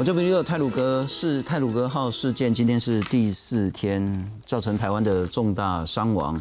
[0.00, 6.40] 我这边又有泰鲁格是泰鲁格号事件，今天是第四天，造成台湾的重大伤亡。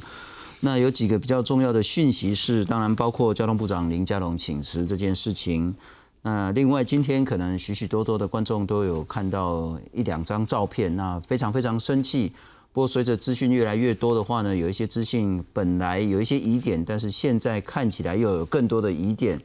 [0.62, 5.76] 那有几个比较重要的讯息是，当然包括交通部长林佳龙请辞这件事情。
[6.22, 12.32] 那另外今天可能许许多多的观众都有看到一两张照片，那非常非常生气。
[12.72, 19.38] 不过随着资讯越来越多的话呢，有一些资讯本来有一些疑点，但是现在看起来又有更多的疑点。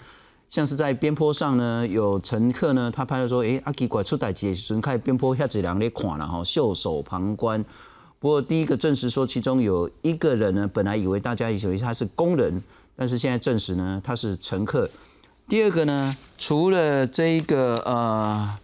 [0.55, 7.65] 像是在边坡上呢，有乘客呢，他拍到说：“哎，阿奇怪，出代志的时阵，看边坡下子人咧看了哈，袖手旁观。”
[8.21, 12.63] 不过第一个证实说，其中有一个人呢，本来以为大家以为他是工人，
[12.95, 14.89] 但是现在证实呢，他是乘客。
[15.49, 18.57] 第二个呢，除了这一个呃。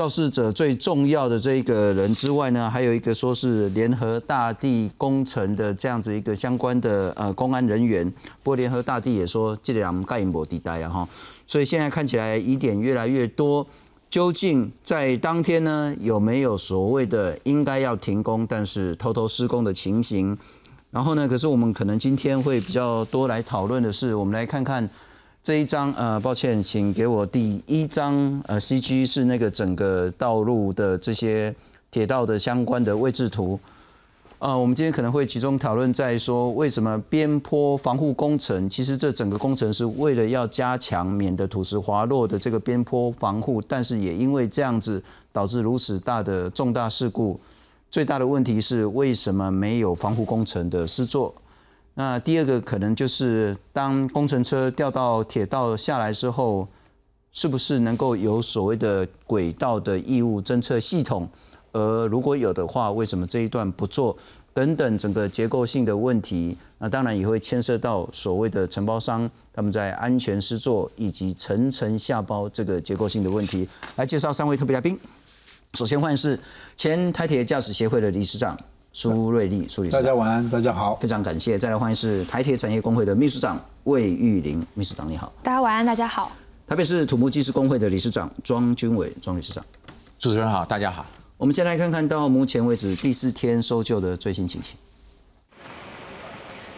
[0.00, 8.10] 肇事者最重要的这一个人之外呢，还有一个说是联合大地工程的这样子一个相关的呃公安人员。
[8.42, 11.06] 不过联合大地也说这两盖印博地带了哈，
[11.46, 13.66] 所以现在看起来疑点越来越多。
[14.08, 20.34] 究竟在当天呢有没有所谓的应该要停工，但是偷偷施工的情形？
[20.90, 24.88] 然后呢，可是我们可能今天会比较多来讨论的是，我们来看看。
[25.42, 31.54] 这一张呃，抱歉，请给我第一张呃，CG 是那个整个道路的这些
[31.90, 33.58] 铁道的相关的位置图。
[34.38, 45.02] 啊，我们今天可能会集中讨论在说，为什么边坡防护工程，其实这整个工程是为了要加强免得土石滑落的这个边坡防护，但是也因为这样子
[45.32, 47.40] 导致如此大的重大事故。
[47.90, 51.34] 最大的问题是为什么没有防护工程的施作？
[52.00, 56.66] 那第二个可能就是，当工程车掉到铁道下来之后，
[57.30, 61.28] 是不是能够有所谓的轨道的异物侦测系统？
[61.72, 64.16] 而如果有的话，为什么这一段不做？
[64.54, 73.68] 等等，整个结构性的问题，那当然也会牵涉到所谓的承包商他们在安全施作以及层层下包这个结构性的问题。
[73.96, 74.98] 来介绍三位特别来宾，
[75.74, 76.40] 首先欢迎是
[76.78, 78.58] 前台铁驾驶协会的理事长。
[78.92, 81.56] 苏瑞丽，苏理事大家晚安，大家好，非常感谢。
[81.56, 85.32] 再来欢迎是台铁产业工会的秘书长魏玉玲，秘书长你好。
[85.44, 86.32] 大家晚安，大家好。
[86.66, 89.64] 台北市土木技师工会的理事长庄军伟，庄理事长。
[90.18, 91.06] 主持人好，大家好。
[91.36, 94.76] 我们先来看看到目前为止第四天搜救的最新情形。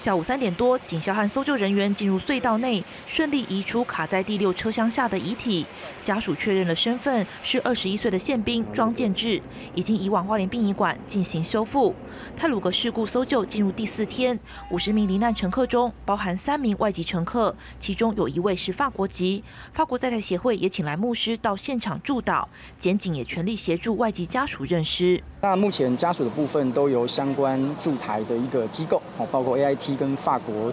[0.02, 5.64] 下午三点多，警消和搜救人员进入隧道内，顺利移出卡在第六车厢下的遗体。
[6.02, 9.40] 家属确认了身份是二十一岁的宪兵庄建志，
[9.76, 11.94] 已经移往花莲殡仪馆进行修复。
[12.36, 14.36] 泰鲁格事故搜救进入第四天，
[14.72, 19.44] 五十名罹难乘客中包含三名外籍乘客，其中有一位是法国籍。
[19.72, 22.48] 法国在台协会也请来牧师到现场助导，
[22.80, 25.22] 检警也全力协助外籍家属认尸。
[25.40, 30.72] 那目前家属的部分都由相关驻台的一个机构，哦，包括 AIT 跟法国，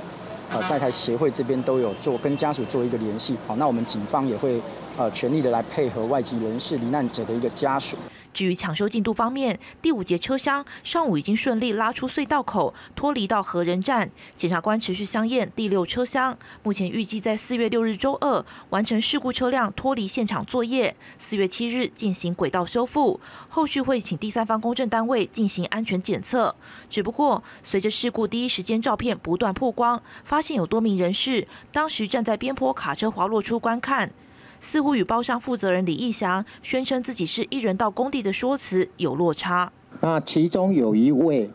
[0.51, 3.35] 呃，在台协会这边都有做跟家属做一个联系。
[3.47, 4.59] 好，那我们警方也会
[4.97, 7.95] 呃全力的来配合外籍人士罹难者的一个家属。
[8.33, 14.09] 至于抢修进度方面，第五节车厢上午已经顺利拉出隧道口，脱离到何人站。
[14.37, 23.19] 检察官持续相验第六车厢，目前预计在四月六日周二完成事故车辆脱离现场作业，四月七日进行轨道修复，
[23.49, 26.55] 后续会请第三方公证单位进行安全检测。
[26.89, 34.11] 只不过，随着事故第一时间照片不断曝光，发现有多名人士当时站在边坡卡车滑落处观看。
[34.59, 39.71] 似乎与包商负责人李义祥宣称自己是一人到工地的说辞有落差。
[40.01, 41.49] 那其中有一位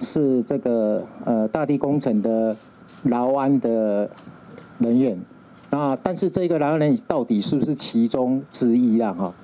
[0.00, 2.56] 是这个呃大地工程的
[3.04, 4.10] 劳安的
[4.78, 5.20] 人员，
[5.70, 9.12] 那但是这个劳安人到底是不是其中之一啊？
[9.12, 9.34] 哈，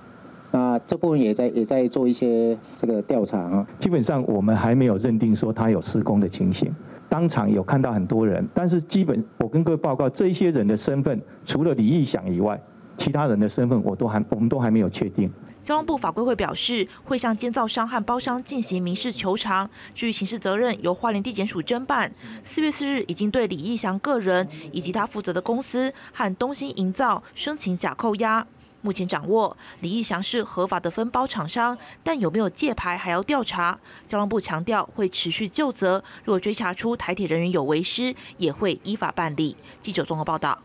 [0.50, 3.66] 那这部分也在也在做一些这个调查啊。
[3.78, 6.72] 基本上我们还没有认定说他有施工的情形。
[7.14, 12.60] 当场有看到很多人，但是基本我跟各位报告，这些人的身份除了李义祥以外，
[12.96, 15.30] 其他人的身份我都还我们都还没有确定。
[15.62, 22.12] 交通部法规会表示，会向建造商和包商进行民事求偿，至于刑事责任由花莲地检署侦办。
[22.42, 28.44] 四月四日已经对李义祥个人以及他负责的公司和东兴营造申请假扣押。
[28.84, 33.78] 目前掌握李义祥是合法的分包厂商，但有没有借牌还要调查。
[34.06, 39.56] 交通部强调会持续就责，若追查出台铁人员有违失，也会依法办理。
[39.80, 40.58] 记者综合报道。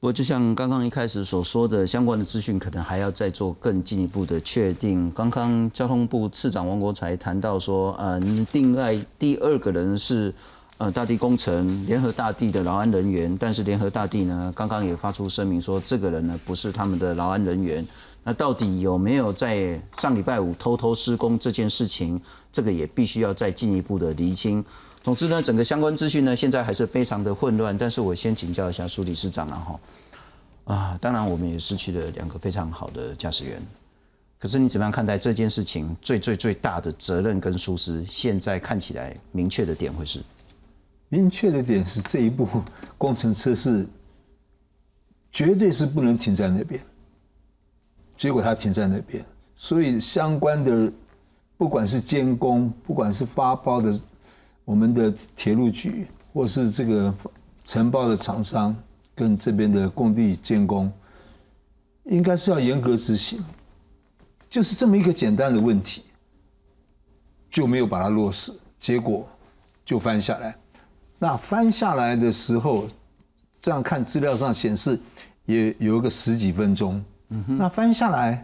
[0.00, 5.12] 不过，就像刚刚一开始所说的，相关的资讯可能还要再做更进一步的确定。
[5.12, 10.32] 刚刚交通部次长王国才谈到说，嗯，另外第二个人是。
[10.80, 17.86] 呃，大地工程联合大地的劳安人员，但是联合大地呢，刚刚也发出声明说，这个人呢不是他们的劳安人员。
[18.24, 22.18] 那到底有没有在上礼拜五偷偷施工这件事情，
[22.50, 24.64] 这个也必须要再进一步的厘清。
[25.02, 27.76] 总之呢，整个相关资讯呢，现在还是非常的混乱。
[27.76, 29.80] 但是我先请教一下苏理事长了哈。
[30.74, 33.60] 啊，当然我们也失去了两个非常好的驾驶员。
[34.38, 35.94] 可是你怎么样看待这件事情？
[36.00, 40.20] 最最最大的责任跟疏失，现在看起来明确的点会是？
[41.10, 42.48] 明确的点是这一步
[42.96, 43.86] 工程车是
[45.30, 46.80] 绝对是不能停在那边，
[48.16, 49.24] 结果它停在那边，
[49.56, 50.90] 所以相关的
[51.56, 54.00] 不管是监工，不管是发包的
[54.64, 57.12] 我们的铁路局，或是这个
[57.64, 58.74] 承包的厂商
[59.14, 60.92] 跟这边的工地监工，
[62.04, 63.44] 应该是要严格执行。
[64.48, 66.04] 就是这么一个简单的问题，
[67.50, 69.28] 就没有把它落实，结果
[69.84, 70.56] 就翻下来。
[71.22, 72.88] 那翻下来的时候，
[73.60, 74.98] 这样看资料上显示
[75.44, 77.04] 也有一个十几分钟。
[77.46, 78.42] 那翻下来，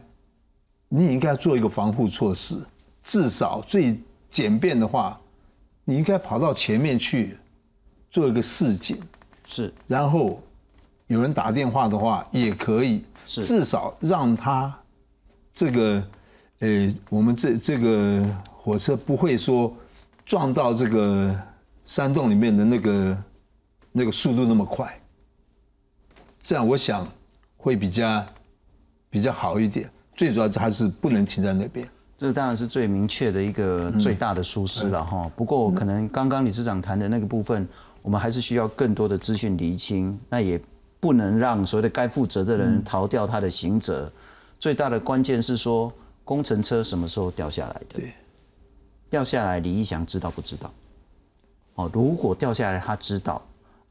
[0.90, 2.62] 你也应该做一个防护措施，
[3.02, 3.99] 至少最
[4.31, 5.19] 简便的话，
[5.87, 7.38] 你应该跑到前面去
[8.11, 9.00] 做一个示警，
[9.46, 10.43] 是，然后
[11.06, 14.79] 有人打电话的话也可以，是至少让他
[15.55, 16.05] 这个，
[16.58, 18.22] 呃，我们这这个
[18.52, 19.75] 火车不会说
[20.26, 21.34] 撞到这个
[21.87, 23.19] 山洞里面的那个
[23.93, 25.00] 那个速度那么快，
[26.43, 27.06] 这样我想
[27.56, 28.27] 会比较
[29.09, 29.88] 比较好一点。
[30.15, 31.88] 最主要还是不能停在那边。
[32.19, 35.31] 这当然是最明确的一个最大的疏失了哈。
[35.37, 37.69] 不过可能刚刚理事长谈的那个部分，
[38.03, 40.59] 我们还是需要更多的资讯厘清，那也
[40.99, 44.11] 不能让所谓的该负责的人逃掉他的刑责。
[44.59, 45.93] 最大的关键是说，
[46.25, 48.00] 工程车什么时候掉下来的？
[48.00, 48.15] 对，
[49.11, 50.73] 掉下来，李义祥知道不知道？
[51.76, 53.40] 哦，如果掉下来，他知道，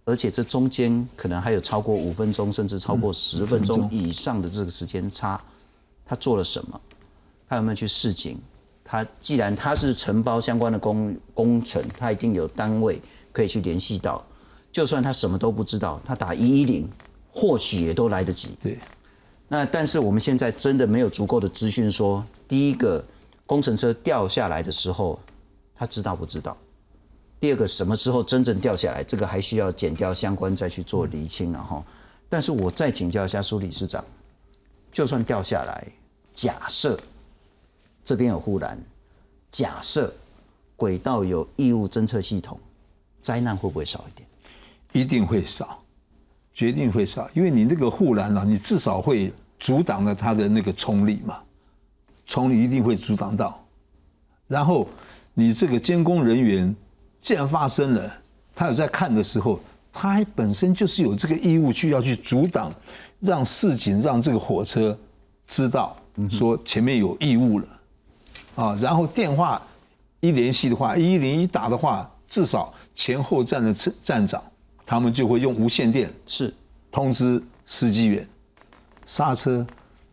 [0.03, 5.41] 而且这中间可能还有超过五分钟，甚至超过十分钟以上的这个时间差，
[6.05, 6.79] 他做了什么？
[7.47, 8.39] 他有没有去示警？
[8.83, 13.01] 他既然他是承包相关的工工程，他一定有单位
[13.31, 14.23] 可以去联系到。
[14.71, 16.89] 就算他什么都不知道，他打一一零，
[17.31, 18.57] 或许也都来得及。
[18.61, 18.77] 对。
[19.47, 23.03] 那但是我们现在真的没有足够的资讯，说第一个
[23.45, 25.19] 工程车掉下来的时候，
[25.75, 26.57] 他知道不知道？
[27.39, 31.83] 第二个什么时候真正掉下来，这个还需要减掉相关再去做厘清了哈。
[32.27, 34.03] 但是我再请教一下苏理事长，
[34.91, 35.87] 就算掉下来，
[36.33, 36.99] 假设
[38.03, 38.77] 这边有护栏，
[39.51, 40.11] 假设
[40.75, 42.59] 轨道有异物侦测系统，
[43.21, 44.27] 灾难会不会少一点？
[44.91, 45.83] 一定会少，
[46.53, 51.39] 决定会少，因为你那个护栏啊，你至少会阻挡了它的那个冲力嘛，
[52.25, 53.63] 冲力一定会阻挡到。
[54.47, 54.87] 然后
[55.33, 56.75] 你这个监工人员，
[57.25, 58.13] 既然发生了，
[58.53, 59.59] 他有在看的时候，
[59.91, 62.71] 他还本身就是有这个义务去要去阻挡，
[63.19, 64.95] 让市警让这个火车
[65.47, 65.97] 知道
[66.29, 67.67] 说前面有异物了，
[68.53, 69.59] 啊，然后电话
[70.19, 74.39] 一联系的话，一零一打的话，至少前后站的站站长。
[74.85, 76.53] 他们就会用无线电是
[76.91, 78.29] 通知司机员
[79.07, 79.65] 刹车，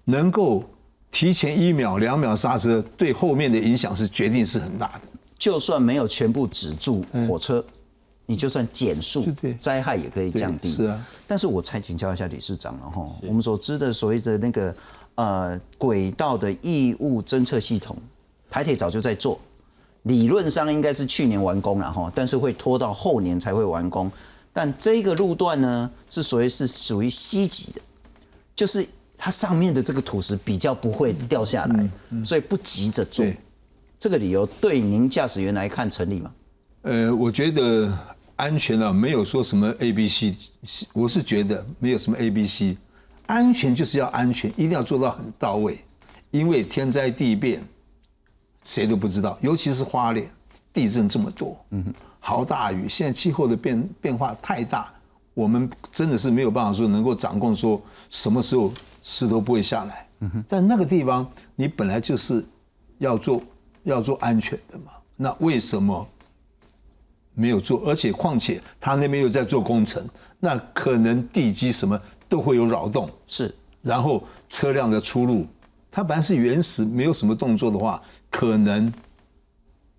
[0.04, 0.64] 能够
[1.10, 5.00] 提前一秒、两秒刹车，对后面的影响是决定是很大的。
[5.42, 7.64] 就算没有全部止住火车，
[8.26, 9.26] 你就算减速，
[9.58, 10.70] 灾害也可以降低。
[10.70, 14.72] 是啊，但是我才请教一下理事长了哈，我们所知的所谓的那个
[15.16, 17.96] 呃轨道的异物侦测系统，
[18.48, 19.40] 台铁早就在做，
[20.04, 24.08] 理论上应该是去年完工了哈，但是会拖到后年才会完工。
[24.52, 27.80] 但这个路段呢，是属于是属于西级的，
[28.54, 28.86] 就是
[29.18, 31.90] 它上面的这个土石比较不会掉下来，
[32.24, 33.26] 所以不急着做。
[34.02, 36.32] 这个理由对您驾驶员来看成立吗？
[36.82, 37.96] 呃，我觉得
[38.34, 40.34] 安全啊，没有说什么 A、B、C，
[40.92, 42.76] 我是觉得没有什么 A、B、C，
[43.26, 45.78] 安全就是要安全，一定要做到很到位，
[46.32, 47.62] 因为天灾地变，
[48.64, 50.28] 谁都不知道，尤其是花莲
[50.72, 51.56] 地震这么多。
[51.70, 51.94] 嗯哼。
[52.18, 52.88] 好大雨！
[52.88, 54.92] 现在气候的变变化太大，
[55.32, 57.80] 我们真的是没有办法说能够掌控，说
[58.10, 60.08] 什么时候石头不会下来。
[60.18, 62.44] 嗯哼但那个地方你本来就是
[62.98, 63.40] 要做
[63.84, 66.06] 要做安全的嘛，那为什么
[67.34, 67.82] 没有做？
[67.86, 70.06] 而且况且他那边又在做工程，
[70.40, 73.10] 那可能地基什么都会有扰动。
[73.26, 75.46] 是，然后车辆的出入，
[75.90, 78.92] 它本来是原始，没有什么动作的话，可能。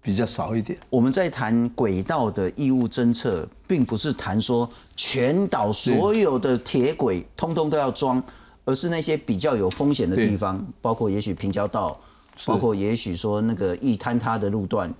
[0.05, 0.77] 比较少一点。
[0.89, 8.21] 我们在谈轨道的义务侦测，并不是谈说全岛所有的铁轨通通都要装，
[8.65, 11.97] 而是那些比较有风险的地方，包括也许平交道，
[12.45, 14.93] 包括也许说那个易坍塌的路段，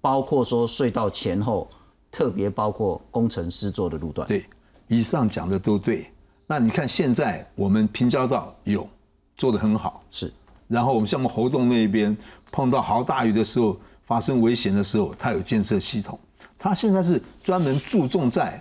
[0.00, 1.68] 包括说隧道前后，
[2.10, 4.26] 特别包括工程师做的路段。
[4.26, 4.44] 对，
[4.88, 6.06] 以上讲的都对。
[6.46, 8.88] 那你看现在我们平交道有
[9.36, 10.32] 做的很好，是。
[10.68, 12.16] 然后我们像我们猴洞那边
[12.52, 13.76] 碰到好大雨的时候。
[14.02, 16.18] 发生危险的时候，它有建设系统。
[16.58, 18.60] 它现在是专门注重在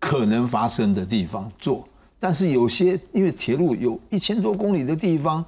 [0.00, 1.86] 可能发生的地方做，
[2.18, 5.44] 但是有些因为铁路有一千多公里的地方，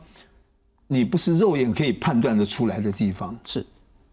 [0.92, 3.38] 你不是肉眼可以判断的出来的地方。
[3.44, 3.64] 是，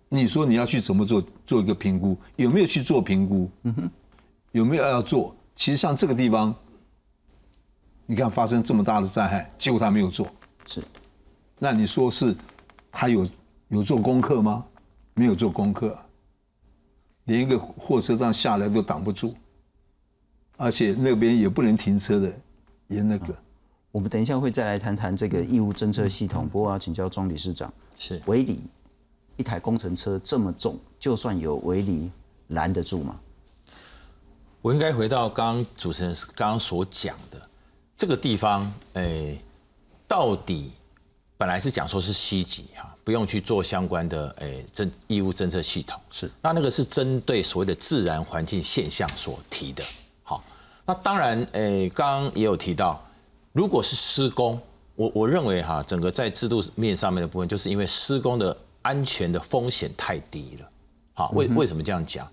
[0.10, 2.15] 你说你要去怎么做做一个评估？
[2.36, 3.50] 有没有去做评估？
[3.63, 3.89] 嗯哼，
[4.51, 5.36] 有没有要做？
[5.55, 6.53] 其实像这个地方，
[8.05, 10.27] 你看发生这么大的灾害，结果他没有做。
[10.67, 10.84] 是，
[11.57, 12.36] 那你说是
[12.91, 13.25] 他有
[13.69, 14.63] 有做功课吗？
[15.15, 15.98] 没有做功课，
[17.24, 19.34] 连一个货车这样下来都挡不住，
[20.57, 22.31] 而且那边也不能停车的，
[22.88, 23.36] 也那个。
[23.98, 26.48] 我们等一下会再来谈谈这个义务侦测系统。
[26.48, 28.62] 不过要请教庄理事长，是围篱
[29.38, 32.12] 一台工程车这么重，就算有围篱
[32.50, 33.20] 拦得住吗？
[34.62, 37.42] 我应该回到刚刚主持人刚刚所讲的
[37.98, 39.42] 这个地方，诶，
[40.08, 40.74] 到底
[41.36, 49.84] 本来是讲说是西级哈，不用去做相关的诶侦义务侦测系统，是那那个是针对所谓的自然环境现象所提的。
[50.22, 50.44] 好，
[50.86, 53.04] 那当然，诶，刚刚也有提到，
[53.57, 54.61] 如果是施工，
[54.93, 60.69] 我我认为哈，整个在制度面上面的部分，就是因为施工的安全的风险太低了。
[61.15, 62.29] 好，为为什么这样讲？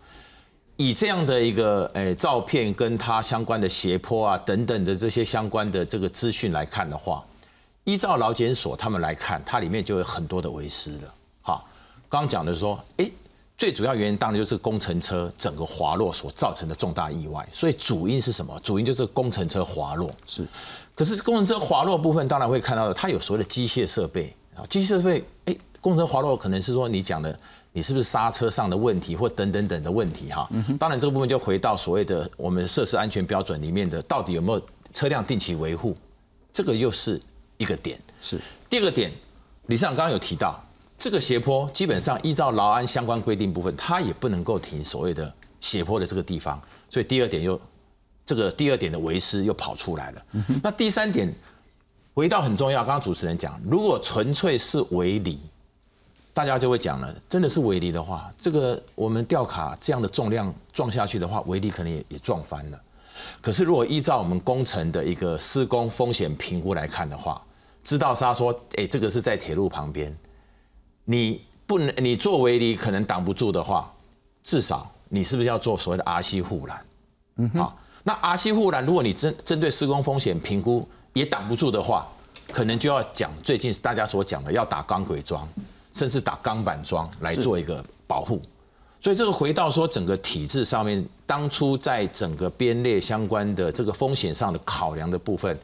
[0.76, 7.24] 以这样的一个诶照片跟它相关的斜坡啊等等的这些相关的这个资讯来看的话，
[7.84, 11.14] 依照劳检所他们来看，它里面就有很多的违失了。
[11.40, 11.66] 好，
[12.10, 13.10] 刚刚讲的说，诶，
[13.56, 18.60] 最主要原因当然就是工程车整个滑落所造成的重大意外，所以主因是什么？
[18.60, 20.10] 主因就是工程车滑落。
[20.26, 20.46] 是，
[20.94, 27.38] 可是工程车滑落部分当然会看到的，它有所谓的机械设备啊，机械设备，诶，工程滑落可能是说你讲的。
[27.76, 30.48] 你是不是刹车上的问题，或等等等的问题哈？
[30.78, 35.92] 当然，这个部分就回到所谓的我们设施安全标准里面的，到底有没有车辆定期维护，
[36.52, 37.20] 这个又是
[37.56, 38.00] 一个点。
[38.20, 39.12] 是第二个点，
[39.66, 40.64] 李市长刚刚有提到，
[40.96, 47.60] 这个斜坡基本上依照劳安相关规定部分，它也不能够停所谓的斜坡的这个地方，所以第二点又
[48.26, 50.22] 这个第二点的违失又跑出来了。
[50.62, 51.32] 那第三点，
[52.14, 55.38] 回到很重要，刚刚主持人讲，如果纯粹是违例。
[56.32, 62.80] 大家就会讲了，真的是围篱的话，这个我们吊卡这样的重量撞下去的话，围篱可能也也撞翻了。
[63.40, 67.40] 可是如果依照我们工程的一个施工风险评估来看的话，
[67.84, 70.12] 知道他说，哎，这个是在铁路旁边，
[71.04, 73.94] 你不能你做围篱可能挡不住的话，
[74.42, 76.84] 至少你是不是要做所谓的 RC 护栏？
[77.36, 82.06] 嗯，好，那阿西护栏如果你针针对施工风险评估也挡不住的话，
[82.52, 85.49] 可能就要讲最近大家所讲的要打钢轨桩。
[85.94, 88.42] 甚至打钢板桩来做一个保护，
[89.00, 95.56] 所以这个回到说整个体制上面，当初在整个编列相关的这个风险上的考量的部分，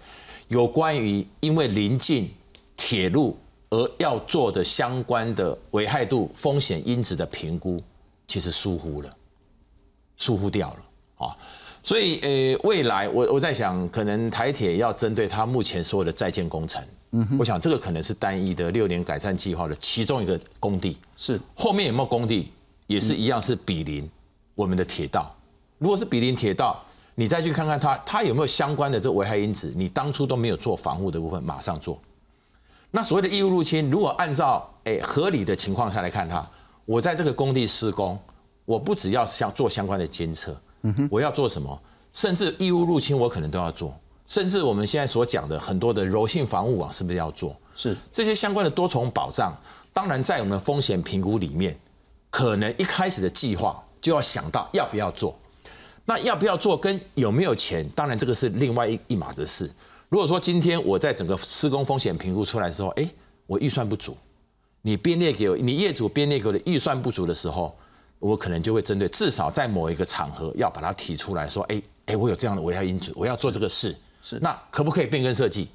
[0.46, 2.32] 有关于因为临近
[2.76, 3.36] 铁路
[3.70, 7.82] 而要做的相关的危害度风险因子的评估，
[8.28, 9.10] 其实疏忽了，
[10.16, 11.36] 疏忽掉了啊。
[11.82, 16.82] 所以呃，未来我我在想，可能台铁要针对它目前所有的在建工程。
[17.12, 22.52] 嗯，我想这个可能是单一的六年改善计划的其中一个工地，是后面有没有工地
[22.86, 24.08] 也是一样是比邻
[24.54, 25.34] 我们的铁道。
[25.78, 26.80] 如果是比邻铁道，
[27.14, 29.72] 你再去看看它，它有没有相关的这危害因子？
[29.74, 31.98] 你当初都没有做防护的部分，马上做。
[32.90, 36.46] 那所谓的义务入侵，如果按照诶合理的情况下来看它，
[36.84, 38.18] 我在这个工地施工，
[38.64, 40.56] 我不只要相做相关的监测，
[41.10, 41.82] 我要做什么？
[42.12, 43.94] 甚至义务入侵我可能都要做。
[44.26, 47.56] 甚至我们现在所讲的很多的柔性防护网，是不是要做？
[47.74, 49.52] 是这些相关的多重保障。
[49.92, 51.76] 当然，在我们风险评估里面，
[52.30, 55.36] 可能一开始的计划就要想到要不要做。
[56.04, 59.68] 那要不要做跟有没有钱，当然这个是另外一一码子事。
[60.08, 63.08] 如果说今天我在整个施工风险评估出来之后，哎，
[63.46, 64.16] 我预算不足，
[64.82, 67.76] 你编列给我，你业主编列给我的预算不足的时候，
[68.20, 73.96] 我可能就会针对至少在某一个场合要把它提出来说，哎哎，我有这样的危害因子，我要做这个事。
[74.22, 75.70] 是，那可不可以变更设计？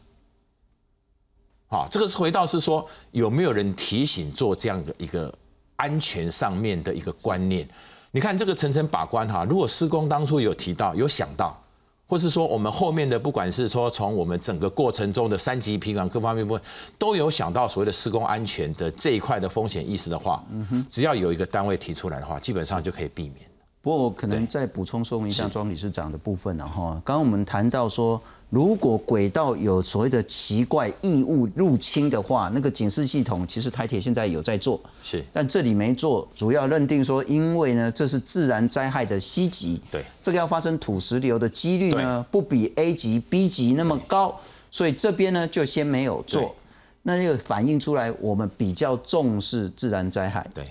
[1.68, 5.34] 好，这个是回到是说有没有人提醒做这样的一个
[5.76, 7.68] 安全上面的一个观念？
[8.12, 11.60] 你看这个层层把关哈，如果施工当初有提到有想到，
[12.08, 16.64] 或是说我们后面的不管是说从我们整个过程中的三级评管各方面部分
[17.00, 20.44] 都有想到所谓的施工安全的这一块的风险意识的话，
[20.90, 23.55] 只要有一个单位提出来的话，基本上就可以避免。
[23.86, 28.20] 不过可能再补充说明一下庄理事长的部分，然后刚刚我们谈到说。
[28.52, 44.40] 如果轨道有所谓的奇怪异物入侵的话，那个警示系统其实台铁现在有在做，是，但这里没做，主要认定说，因为呢这是自然灾害的 C 级，对，这个要发生土石流的几率呢不比 A 级、B 级那么高，
[44.70, 46.56] 所以这边呢就先没有做，
[47.02, 50.70] 那就反映出来我们比较重视自然灾害，对，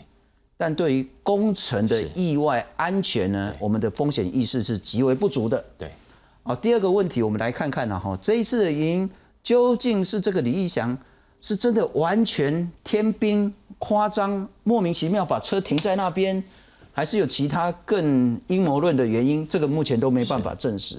[0.57, 5.91] 但对于工程的意外安全呢，我们的风险意识是极为不足的，对。
[6.43, 9.11] 好，第二个问题，我们来看看呢，哈，这一次的原因
[9.43, 10.97] 究竟是这个李义祥
[11.41, 16.43] 是真的完全天兵夸张、莫名其妙把车停在那边，
[16.93, 19.47] 还是有其他更阴谋论的原因？
[19.49, 20.99] 这个目前都没办法证实。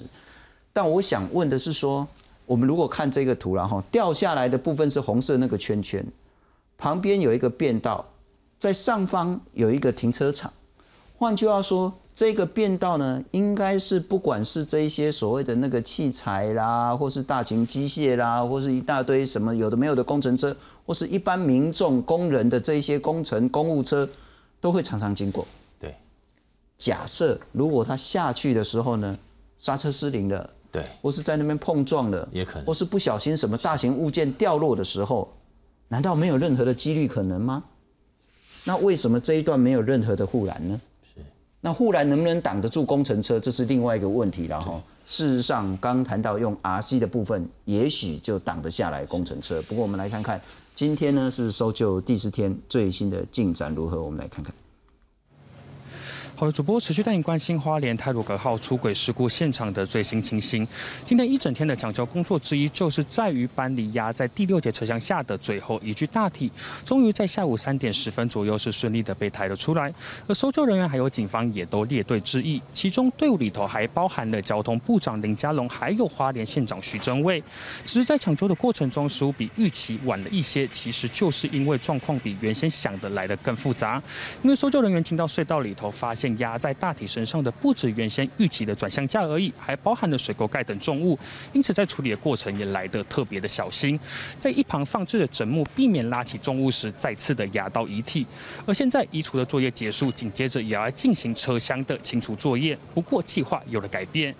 [0.72, 2.06] 但我想问的是说，
[2.44, 6.04] 我们如果看这个图，然后掉下来的部分是红色那个圈圈，
[6.76, 8.04] 旁边有一个变道，
[8.58, 10.52] 在上方有一个停车场。
[11.18, 24.06] 换句话说，这个变道呢，应该是不管是这一些所谓的那个器材啦，或是大型机械啦，或是一大堆什么有的没有的工程车，或是一般民众工人的这一些工程公务车，
[24.60, 25.46] 都会常常经过。
[25.78, 25.94] 对，
[26.76, 29.18] 假设如果他下去的时候呢，
[29.58, 35.34] 刹车失灵了，对，或是在那边碰撞了，也可能或是不小心什么大型物件掉落的时候，
[35.88, 37.64] 难道没有任何的几率可能吗？
[38.66, 40.80] 那为什么这一段没有任何的护栏呢？
[41.14, 41.20] 是
[41.60, 44.82] 那护栏能不能挡得住工程车，这是另外一个问题了哈。
[45.06, 49.62] 事实上，刚谈到用 RC 的部分，也许就挡得下来工程车。
[49.62, 50.40] 不过我们来看看，
[50.74, 54.02] 今天呢是搜救第四天最新的进展如何？
[54.02, 54.52] 我们来看看。
[56.38, 60.68] 好的，主播持续带您关心花莲泰鲁格号出轨事故现场的最新情形。
[61.02, 66.52] 今天一整天的抢救工作之一，就是在于搬离压在第六节车厢下的最后一具大体，
[66.84, 69.90] 终于在下午三点十分左右是顺利的被抬了出来。
[70.26, 77.42] 而搜救人员还有警方也都列队致意，其中队伍里头还包含了交通部长林佳龙，还有花莲县长徐正伟。
[77.86, 84.02] 只是在抢救的过程中，似乎比预期晚了一些，其实就是因为状况比原先想的来的更复杂。
[84.42, 91.18] 因为搜救人员进到隧道里头，发现压在大体身上的不止原先预期的转向架而已，还包含了水沟盖等重物，
[91.52, 93.98] 因此在处理的过程也来得特别的小心，
[94.38, 98.26] 在一旁放置的枕木，避免拉起重物时再次的压到遗体。
[98.66, 104.34] 而现在移除的作业结束，紧接着也要进行车厢的清除作业，不过计划有了改变，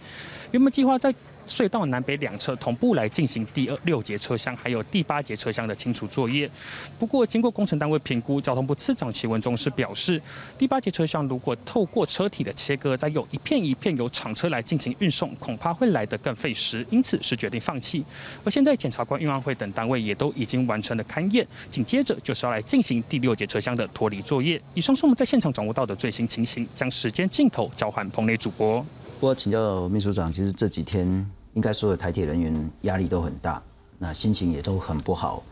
[0.51, 1.15] 原本计划在。
[1.47, 6.51] 隧道南北两侧同步来进行第二六节车厢，还有第八节车厢的清除作业。
[6.99, 10.21] 不过，经过工程单位评估，交通部次长齐文忠是表示，
[10.59, 18.05] 第八节车厢如果透过车体的切割，再有一片一片由厂车来进行运送，恐怕会来得更费时，因此是决定放弃。
[18.45, 24.61] 而现在，检察官、运安会等单位也都已经完成了勘验，紧接着就是要来进行第六节车厢的脱离作业。
[24.75, 28.85] 以上是我们在现场掌握到的最新情形，将时间镜头交换棚内主播。
[29.21, 33.63] 我请教秘书长，其实这几天应该所有台铁人员压力都很大，
[33.99, 35.43] 那心情也都很不好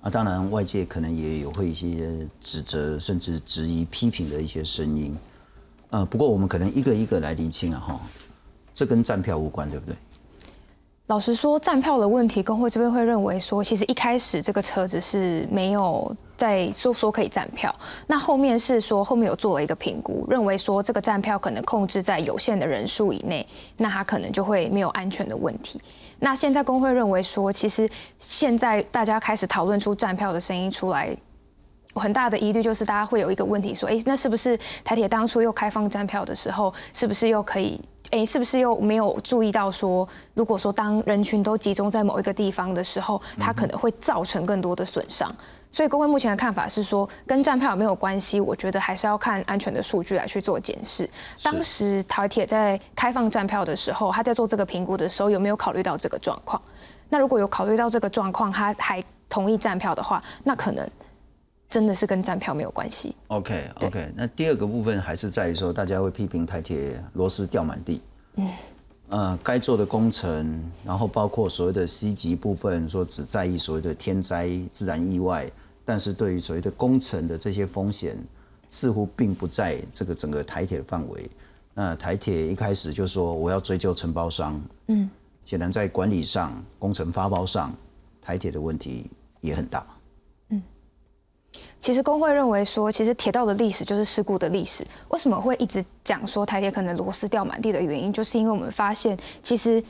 [0.00, 0.08] 啊。
[0.08, 5.14] 当然，外界可能也有会一些指责，甚至质疑、批评的一些声音。
[5.90, 8.00] 呃，不过我们可能一个一个来厘清了哈，
[8.72, 9.94] 这跟站票无关，对不对？
[11.10, 17.74] 老实说，站票的问题，工会这边会认为说，其实一开始这个车子是没有在说说可以站票，
[18.06, 23.44] 那后面是说后面有做了一个评估，认为说这个站票可能控制在有限的人数以内，
[23.76, 25.80] 那它可能就会没有安全的问题。
[26.20, 31.12] 那现在工会认为说，其实现在大家开始讨论出站票的声音出来，
[31.96, 37.80] 很大的疑虑就是大家会有一个问题说，哎，那是不是台铁当初又开放站票的时候，是不是又可以？
[38.10, 45.30] 哎，是不是又没有注意到说，如果说当人群都集中在某一个地方的时候，它可能会造成更多的损伤。
[45.72, 48.40] 所以工会目前的看法是说，跟站票有没有关系？
[48.40, 51.08] 我觉得还是要看安全的数据来去做检视。
[51.44, 56.60] 当时台铁在开放站票的时候，他在做这个评估的时候，有没有考虑到这个状况？
[57.08, 60.84] 那如果有考虑到这个状况，他还同意站票的话，那可能
[61.70, 63.14] 真的是跟站票没有关系。
[63.28, 68.02] OK OK，那第二个部分还是在于说，大家会批评台铁螺丝掉满地。
[68.34, 68.50] 嗯。
[69.08, 75.50] 呃，该做的工程，然后包括所谓的 C 级部分，说只在意所谓的天灾、自然意外，
[75.84, 78.16] 但是对于所谓的工程的这些风险，
[78.68, 81.28] 似乎并不在这个整个台铁的范围。
[81.74, 85.10] 那台铁一开始就说我要追究承包商，嗯，
[85.42, 87.74] 显然在管理上、工程发包上，
[88.22, 89.84] 台铁的问题也很大。
[91.80, 94.84] 其实工会认为说，其实铁道的历史就是事故的历史。
[95.08, 99.82] 为什么会一直讲说台铁可能螺丝掉满地的原因，就是因为我们发现，其实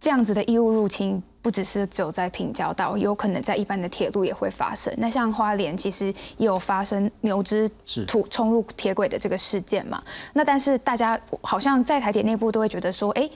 [0.00, 4.92] 这样子的异物入侵不只是只有在平交道，有可能在一般的铁路也会发生。
[4.98, 7.68] 那像花莲其实也有发生牛只
[8.06, 10.02] 土冲入铁轨的这个事件嘛。
[10.34, 13.28] 那但是大家好像在台铁内部都会觉得说，哎，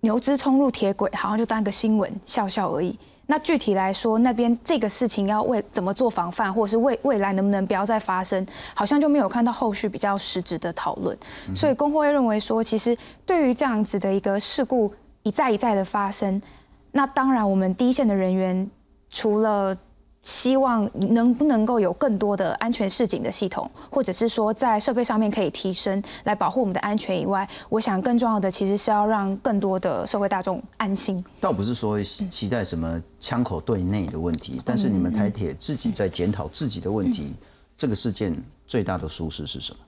[0.00, 2.98] 牛只冲入铁轨，好像就当个新闻笑笑而已。
[3.32, 11.16] 那具体来说，那边这个事情要为怎么做防范，或者是未未来能不能不要再发生，好像就没有看到后续比较实质的讨论。
[11.56, 14.92] 所以工会认为说，其实对于这样子的一个事故
[15.22, 16.42] 一再一再的发生，
[16.90, 18.70] 那当然我们第一线的人员
[19.08, 19.74] 除了
[20.22, 31.22] 希望能不能够有更多的安全示警的系统，或者是说在设备上面可以提升来保护我们的安全以外，我想更重要的其实是要让更多的社会大众安心。
[31.40, 37.34] 倒不是说期待什么枪口对内的问题，但是你们台铁自己在检讨自己的问题，
[37.74, 38.32] 这个事件
[38.64, 39.78] 最大的疏失是什么？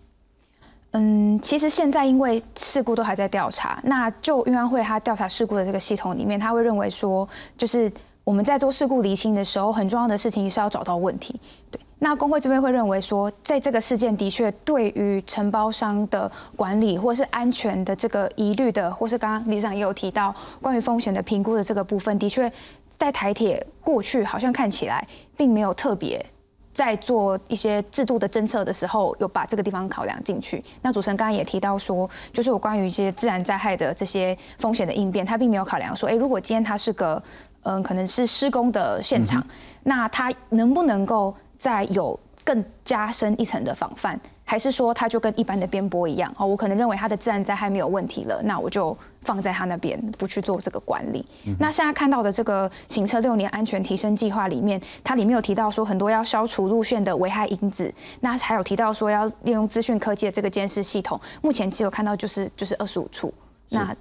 [0.97, 7.93] 嗯，其实现在因为事故都还在调查，那就运安会他调查事故的这个系统里面，他会认为说，就是
[8.25, 11.39] 我们在做事故厘清的时候，很重要的事情是要找到问题。
[11.71, 22.51] 对，那工会这边会认为说，在这个事件的确对于承包商的管理或是安全的这个疑虑的，或是刚刚李长也有提到关于风险的评估的这个部分，的确
[22.99, 25.07] 在台铁过去好像看起来
[25.37, 26.25] 并没有特别。
[26.73, 30.65] 在做一些制度的侦测的时候，有把这个地方考量进去。
[30.83, 37.23] 那主持人刚刚也提到说，就是有关于一些自然灾害的这些风险的应变，他并没有考量说，哎，如果今天它是个，
[37.65, 39.45] 嗯，可能是施工的现场，
[39.83, 44.19] 那它能不能够再有更加深一层的防范？
[44.47, 46.33] 还是说它就跟一般的边坡一样？
[46.37, 51.25] 哦，我可能认为它的自然灾害没有问题了，那我就放在它那边，不去做这个管理。
[51.59, 61.19] 那现在看到的这个行车六年安全提升计划里面，它里面有提到说很多要消除路线的危害因子，那还有提到说要利用资讯科技的这个监视系统。
[61.41, 63.33] 目前只有看到就是就是二十五处。
[63.71, 63.97] 那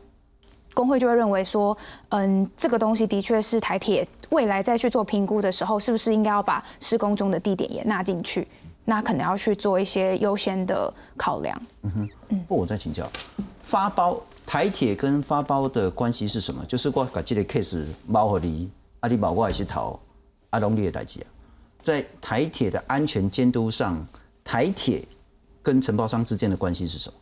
[0.74, 1.78] 工会就会认为说，
[2.10, 8.48] 嗯，这个东西的确是台铁未来再去做评估的时候，是不是应该要把施工中的地点也纳进去？
[8.86, 11.62] 那可能要去做一些优先的考量。
[11.84, 11.92] 嗯
[12.30, 13.10] 哼，不，我再请教，
[13.62, 16.66] 发包台铁跟发包的关系是什么？
[16.66, 19.98] 就是我把这个 case 猫和你，阿里宝我也是逃
[20.50, 21.28] 阿龙你的代志啊。
[21.82, 24.06] 在台铁的安全监督上，
[24.44, 25.06] 台铁
[25.62, 27.16] 跟承包商之间的关系是什么？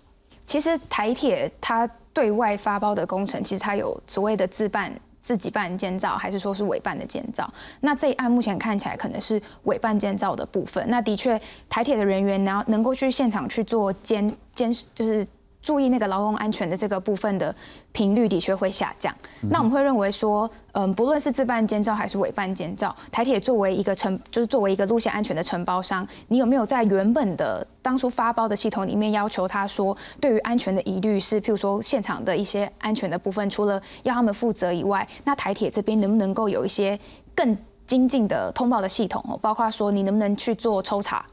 [0.46, 4.92] 其实台铁它对外发包的工程，其实它有所谓的自办。
[5.24, 7.48] 自己办建造，还是说是委办的建造？
[7.82, 10.84] 那这一案目前看起来可能是委办建造的部分。
[10.90, 15.26] 那的确，台铁的人员然后，能够去现场去做监监，就是。
[15.62, 17.56] 注意那个劳工安全的这个部分的
[17.92, 19.14] 频率的确会下降。
[19.42, 37.00] 那我们会认为说，嗯，不论是自办监造还是委办监造，台铁作为一个承，就是作为一个路线安全的承包商，你有没有在原本的当初发包的系统里面要求他说，对于安全的疑虑是，譬如说现场的一些安全的部分，除了要他们负责以外，那台铁这边能不能够有一些
[37.36, 39.38] 更精进的通报的系统哦？
[39.42, 41.26] 包括说你能不能去做抽查？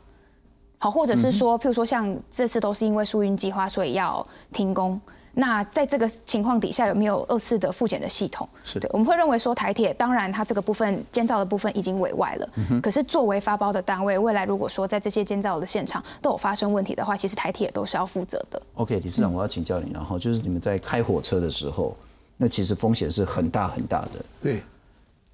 [0.79, 5.01] 好，或者是说，譬如说，像这次都是因为疏运计划，所以要停工。
[5.35, 8.49] 那在这个情况底下，有没有二次的复检的系统？
[8.65, 12.49] 是对，我们会认为说，台铁当然它这个部分建造的部分已经委外了。
[12.57, 18.61] 嗯可是作为发包的单位，未来如果说在这些建造的现场都有发生问题的话，其实台铁都是要负责的。
[18.75, 21.97] OK，理事长，我要请教你，然后就是你们在开火车的时候，
[22.37, 24.25] 那其实风险是很大很大的。
[24.41, 24.63] 对。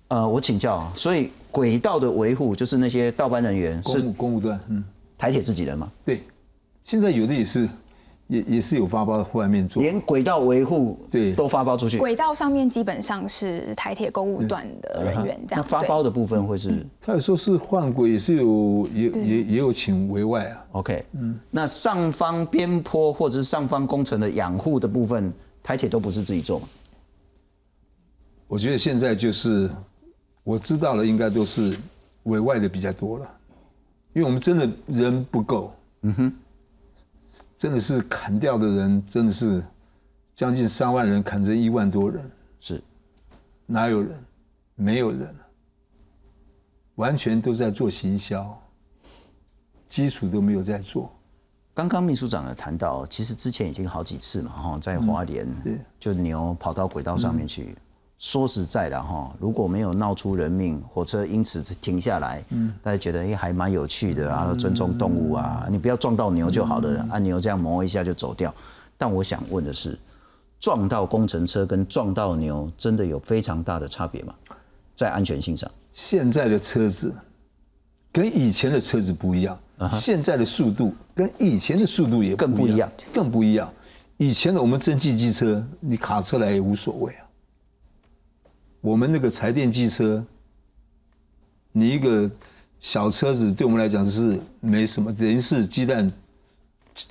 [0.09, 4.85] 呃，我请教，所以轨道的维护就是那些倒班人员是公务段，嗯。
[5.17, 5.91] 台铁自己人吗？
[6.05, 6.23] 对，
[6.83, 7.69] 现在有的也是，
[8.27, 11.99] 也也是有发包外面做，连轨道维护对都发包出去。
[11.99, 15.57] 轨道上面基本上是台铁公务段的人员这样。
[15.57, 16.85] 那发包的部分会是？
[17.01, 20.67] 他有说是换轨，也是有也也也有请委外啊。
[20.73, 26.69] OK，嗯，那上方边坡或者是上方工程的养护的部分，台铁都不是自己做吗？
[28.47, 29.71] 我觉得现在就是
[30.43, 31.77] 我知道的，应该都是
[32.25, 33.31] 委外的比较多了。
[34.15, 36.33] 因为我们真的人不够，嗯哼，
[37.59, 39.63] 真的是砍掉的人真的是
[40.35, 42.81] 将近三万人，砍成一万多人，是
[43.67, 44.25] 哪有人？
[44.77, 45.35] 没有人，
[46.97, 48.61] 完全都在做行销，
[49.89, 51.13] 基础都没有在做。
[51.73, 57.77] 刚刚秘书长有谈到，其实之前已经好几次嘛，哈，在华联，对，就牛跑到轨道上面去。
[58.25, 68.53] 说实在的哈，如果没有闹出人命，火车因此停下来，嗯，大家觉得哎还蛮有趣的啊，尊重动物啊，你不要撞到牛就好了，按牛这样磨一下就走掉。
[68.97, 69.99] 但我想问的是，
[70.59, 74.35] 撞到工程车跟撞到牛真的有非常大的差别吗？
[74.97, 77.15] 在安全性上，现在的车子
[78.11, 79.61] 跟以前的车子不一样，
[79.93, 83.71] 现在的速度跟以前的速度也更不一样，更不一样。
[84.17, 87.24] 以前的我们蒸汽机车，你卡车来也无所谓啊。
[88.85, 90.23] 我们那个柴电机车，
[91.73, 92.31] 你一个
[92.81, 96.13] 小车子对我们来讲是没什么，等于是鸡蛋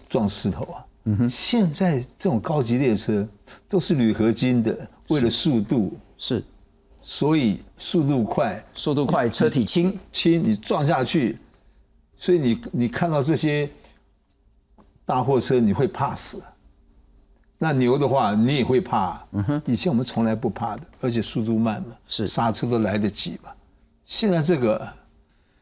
[0.08, 0.86] 撞石头啊。
[1.06, 1.28] 嗯哼。
[1.28, 3.28] 现在这种高级列车
[3.68, 6.44] 都是铝合金的，为了速度是，
[7.02, 11.40] 所以速度快，速度快，车体轻轻，你撞下去，
[12.16, 13.68] 所以你你看到这些
[15.06, 16.40] 大货车你会怕死。
[17.63, 19.17] 那牛的话，你也会怕。
[19.32, 23.49] 嗯哼，以前我们从来不怕的，而且速度慢嘛，是刹车都来得及嘛。
[24.06, 24.86] 现在这个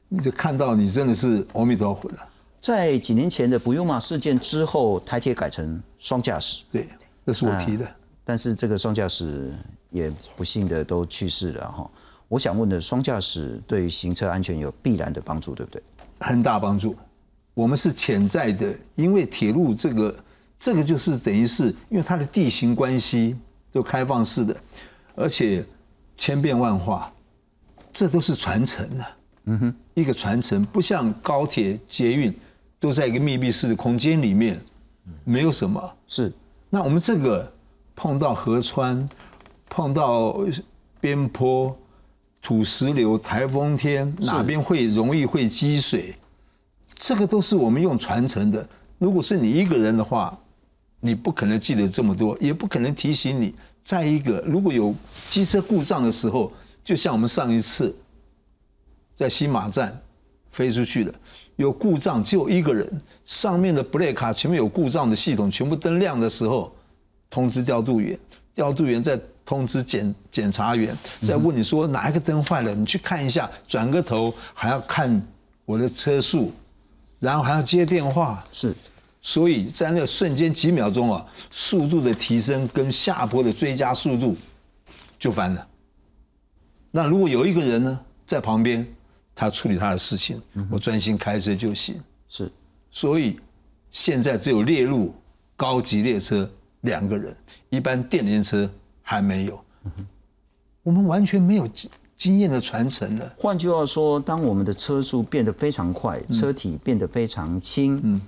[0.09, 2.17] 你就看到你真的是阿弥陀佛了。
[2.59, 6.87] 在几年前的不用马事件之后，台铁改成双驾驶，对，
[7.23, 7.85] 这是我提的。
[8.25, 9.53] 但是这个双驾驶
[9.91, 11.87] 也不幸的都去世了哈。
[12.27, 15.83] 我想问的，双驾驶对行车安全有必然的帮助，对不对？
[16.19, 16.95] 很大帮助。
[17.53, 20.15] 我们是潜在的，因为铁路这个
[20.61, 23.35] 这个就是等于是因为它的地形关系
[23.73, 24.55] 就开放式的，
[25.15, 25.65] 而且
[26.15, 27.11] 千变万化，
[27.91, 29.05] 这都是传承的。
[29.45, 32.33] 嗯哼，一个传承不像高铁、捷运。
[32.81, 34.59] 都在一个密闭式的空间里面，
[35.23, 36.33] 没有什么是。
[36.67, 37.53] 那我们这个
[37.95, 39.07] 碰到河川，
[39.69, 40.35] 碰到
[40.99, 41.77] 边坡、
[42.41, 46.15] 土石流、台风天，哪边会容易会积水？
[46.95, 48.67] 这个都是我们用传承的。
[48.97, 50.35] 如果是你一个人的话，
[51.01, 53.53] 你不可能记得这么多，也不可能提醒你。
[53.83, 54.95] 再一个，如果有
[55.29, 56.53] 机车故障的时候，
[56.85, 57.93] 就像我们上一次
[59.17, 59.99] 在新马站
[60.51, 61.13] 飞出去的。
[61.57, 66.73] 有故障，只有一个人，上面的布雷卡前面有故障的系统，全部灯亮的时候，
[67.29, 68.17] 通知调度员，
[68.55, 70.95] 调度员再通知检检查员，
[71.27, 75.21] 再问你说哪一个灯坏了，你去看一下，转个头还要看
[75.65, 76.51] 我的车速，
[77.19, 78.73] 然后还要接电话，是，
[79.21, 84.35] 所以在那个瞬间几秒钟啊，速度的提升跟下坡的追加速度
[85.19, 85.67] 就翻了。
[86.91, 88.85] 那如果有一个人呢在旁边？
[89.33, 91.99] 他处理他的事情，我专心开车就行。
[92.27, 92.51] 是，
[92.91, 93.39] 所以
[93.91, 95.15] 现在只有列入
[95.55, 96.47] 高级列车
[96.81, 97.35] 两个人，
[97.69, 98.69] 一般电联车
[99.01, 99.59] 还没有。
[100.83, 103.33] 我们完全没有经经验的传承了。
[103.35, 108.21] 换句话说，当我们的车速变得非常快，车体变得非常轻，嗯，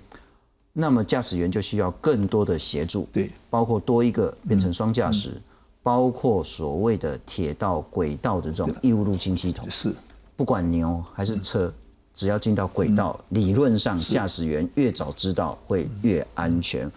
[0.76, 5.40] 那么驾驶员就需要更多的协助，对，包括多一个变成双驾驶，
[5.84, 9.94] 包括所谓的铁道轨道的这种异物入侵系统是。
[10.36, 11.72] 不管牛还是车，
[12.12, 16.90] 只要进到轨道，理论上驾驶员越早知道会越安全。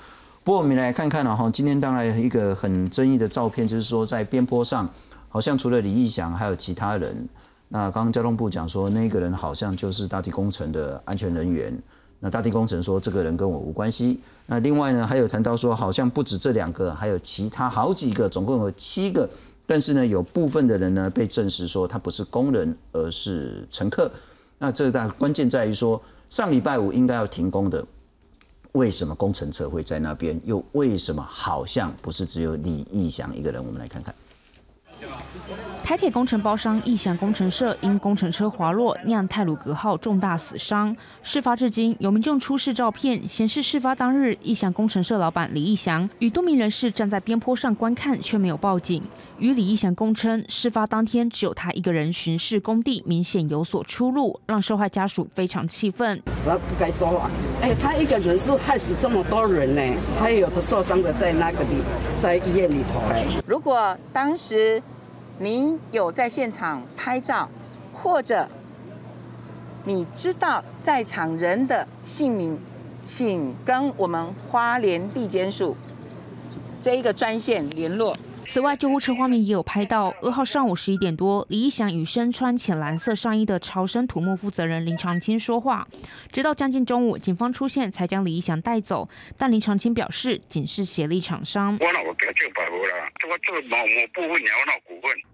[0.42, 4.88] 不过我们来看看了哈，今天当然一个很争议的照片，就是说在边坡上，
[5.28, 7.28] 好像除了李义祥还有其他人。
[7.68, 11.76] 那刚刚交通部讲说，那个人好像就是大地工程的安全人员。
[12.20, 14.20] 那大地工程说这个人跟我无关系。
[14.46, 19.28] 那另外呢，还有谈到说，好像不止这两个，还有其他好几个，总共有七个。
[19.66, 24.10] 但是呢，有部分的人呢被证实说他不是工人，而是乘客。
[24.58, 27.84] 那这大关键在于说，上礼拜五应该要停工的，
[28.72, 30.40] 为什么工程车会在那边？
[30.44, 33.64] 又为什么好像不是只有李义祥一个人？
[33.64, 34.14] 我们来看看。
[35.82, 40.94] 台铁工程包商义祥工程社因工程车滑落酿泰鲁格号重大死伤。
[41.22, 49.02] 事发至今，有民众出示照片，显示事发当日义祥工程社老板李义祥与多名人士站在边坡上观看，却没有报警。
[49.38, 56.22] 与李义祥供称，事发当天只有他一个人巡视工地，明显有所出入，让受害家属非常气愤。
[56.44, 61.82] 他不该说话，哎，他一个人是害死这么多人呢，还有的受伤的在那个里，
[62.22, 63.00] 在医院里头。
[63.46, 64.82] 如果当时。
[65.38, 67.50] 您有在现场拍照，
[67.92, 68.48] 或者
[69.84, 72.58] 你知道在场人的姓名，
[73.04, 75.76] 请跟我们花莲地检署
[76.80, 78.16] 这一个专线联络。
[78.48, 85.86] 此外，救护车画面也有拍到，二号上午十一点多，李义祥与身穿浅蓝色上衣的朝生土木负责人林长青说话，
[86.32, 89.08] 直到将近中午，警方出现才将李义祥带走。
[89.36, 91.78] 但林长青表示，仅是协力厂商。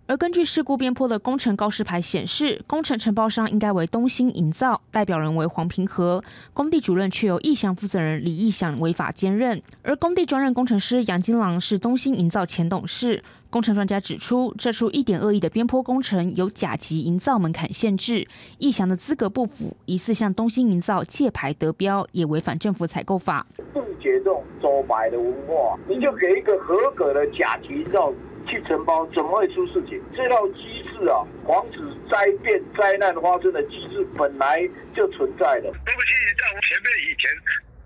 [0.07, 6.23] 而根据事故边坡的工程告示牌显示，工程承包商应该为东兴营造，代表人为黄平和，
[6.53, 13.02] 工地主任却由义祥负责人李义祥违法兼任，而工地专任工程师杨金郎是东兴营造前董事。
[13.51, 18.27] 工程专家指出，这处一点二亿的边坡工程有甲级营造门槛限制，
[18.59, 23.47] 义祥的资格不符，疑似向东兴营造借牌得标，也违反政府采购法。
[23.75, 28.13] 杜绝这种走白的文化，你就给一个合格的甲级营造
[28.47, 30.01] 去承包，怎么会出事情？
[30.17, 31.79] 这套机制啊，防止
[32.11, 35.71] 灾变灾难发生的机制本来就存在的。
[35.71, 37.29] 对不起，在我前面以前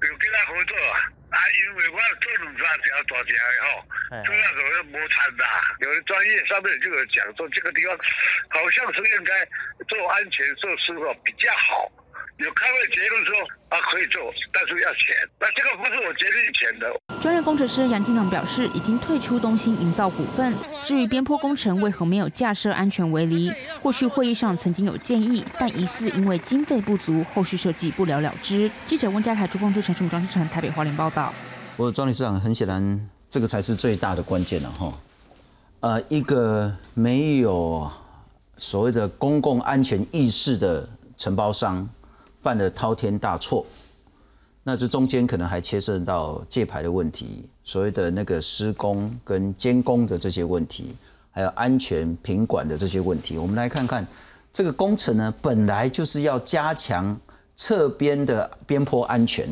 [0.03, 1.01] 有跟他合作啊。
[1.29, 3.85] 啊，因为我做两三条大条的吼，
[4.25, 5.45] 这样子就摩擦的。
[5.81, 7.99] 有的专业上面就有讲说，这个地方
[8.49, 9.45] 好像是应该
[9.89, 11.91] 做安全设施哦比较好。
[12.39, 13.35] 有开会结论说
[13.71, 14.21] 啊可以做，
[14.53, 15.17] 但是要钱。
[15.41, 16.87] 那这个不是我决定钱的。
[17.23, 20.55] 专业工程师杨金长表示，已经退出东兴营造股份。
[20.85, 23.51] 至于边坡工程为何没有架设安全围篱，
[23.81, 28.71] 过去会议上曾经有建议，但疑似因为经费不足，后续设计不了了之。
[28.85, 31.33] 记者温家凯、朱凤之、陈淑庄张成台北华联报道。
[31.79, 34.93] 我庄理事长很显然，这个才是最大的关键了哈。
[35.81, 37.91] 呃，一个没有
[38.59, 40.87] 所谓的公共安全意识的。
[41.19, 41.89] 承包商
[42.47, 43.67] 犯了滔天大错。
[44.63, 50.95] 那这中间可能还牵涉到借牌的问题，所谓的那个施工跟监工的这些问题，
[51.33, 53.37] 还有安全品管的这些问题。
[53.37, 54.07] 我们来看看
[54.53, 57.19] 这个工程呢，本来就是要加强
[57.57, 59.49] 侧边的边坡安全，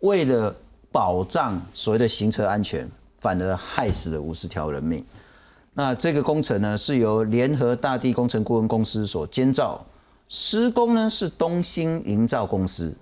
[0.00, 0.52] 为了
[0.90, 5.04] 保障所谓的行车安全，反而害死了五十条人命。
[5.74, 9.84] 那这个工程呢，是由联合大地工程顾问公司所监造，
[10.28, 12.94] 施工呢是东兴营造公司。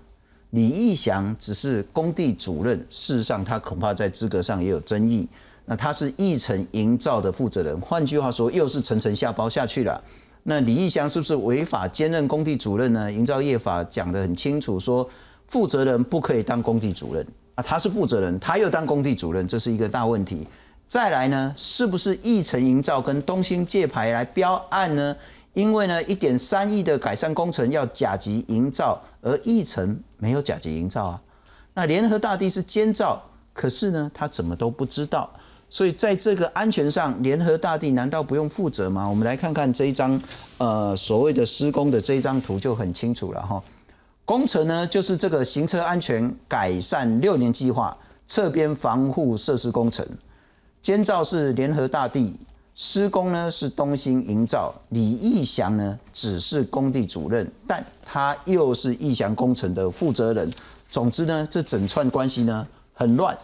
[0.51, 5.27] 李义祥只是工地主任，事实上他恐怕在资格上也有争议。
[5.65, 10.01] 那他是义成营造的负责人，换句话说，又是层层下包下去了。
[10.43, 13.11] 那李义祥是不是违法兼任工地主任呢？
[13.11, 15.07] 营造业法讲得很清楚，说
[15.47, 17.61] 负责人不可以当工地主任啊。
[17.61, 20.47] 他是负责人，他又当工地主任，这是一个大问题。
[20.87, 25.13] 再来呢，是不是义成营造跟东兴借牌来标案呢？
[25.53, 31.21] 因为呢，一点三亿的改善工程要甲级营造，而义城没有甲级营造啊。
[31.73, 33.21] 那联合大地是监造，
[33.53, 35.29] 可是呢，他怎么都不知道。
[35.69, 39.07] 所以在这个安全上，联合大地难道不用负责吗？
[39.09, 40.21] 我们来看看这一张，
[40.59, 43.61] 呃，所谓的施工的这一张图就很清楚了哈。
[44.23, 50.07] 工程呢，就是这个行车安全改善六年计划侧边防护设施工程，
[50.81, 52.37] 监造是联合大地。
[52.79, 60.53] 施工呢是东兴营造，李义祥呢只是工地主任，但他又是义祥工程的负责人。
[60.87, 63.35] 总之呢，这整串关系呢很乱，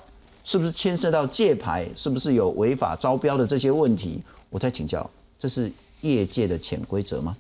[0.46, 1.90] 是不是牵涉到借牌？
[1.96, 4.22] 是不是有违法招标的这些问题？
[4.52, 7.36] 我再请教，这是业界的潜规则吗？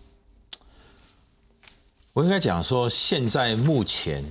[2.12, 4.23] 我应该讲说，现在目前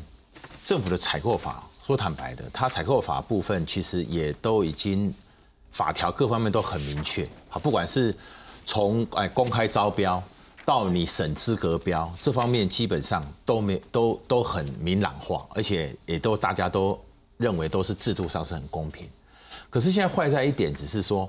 [0.65, 5.15] 政府的采购法，说坦白的，它采购法部分其实也都已经。
[5.73, 8.15] 法条各方面都很明确，好，不管是
[8.65, 10.23] 从哎公开招标
[10.65, 16.99] 到你审资格标这方面，基本上都没都都很明朗化，而且也都大家都
[17.39, 19.09] 认为都是制度上是很公平。
[19.71, 21.29] 可是现在坏在一点，只是说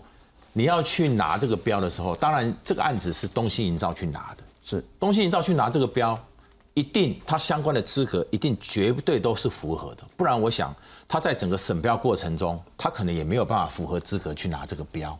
[0.52, 6.20] 你要去拿这个标的时候，当然这个案子是东兴营造去拿的，是东兴营造去拿这个标。
[6.76, 10.74] 一定，它相关的资格一定绝对都是符合的，不然我想
[11.08, 15.18] 他在整个审标过程中，他可能也没有办法符合资格去拿这个标。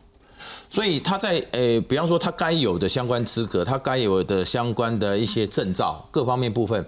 [0.70, 6.84] 所以他在诶，比方说他该有的相关资格，他该有的相关的一些证照各方面部分，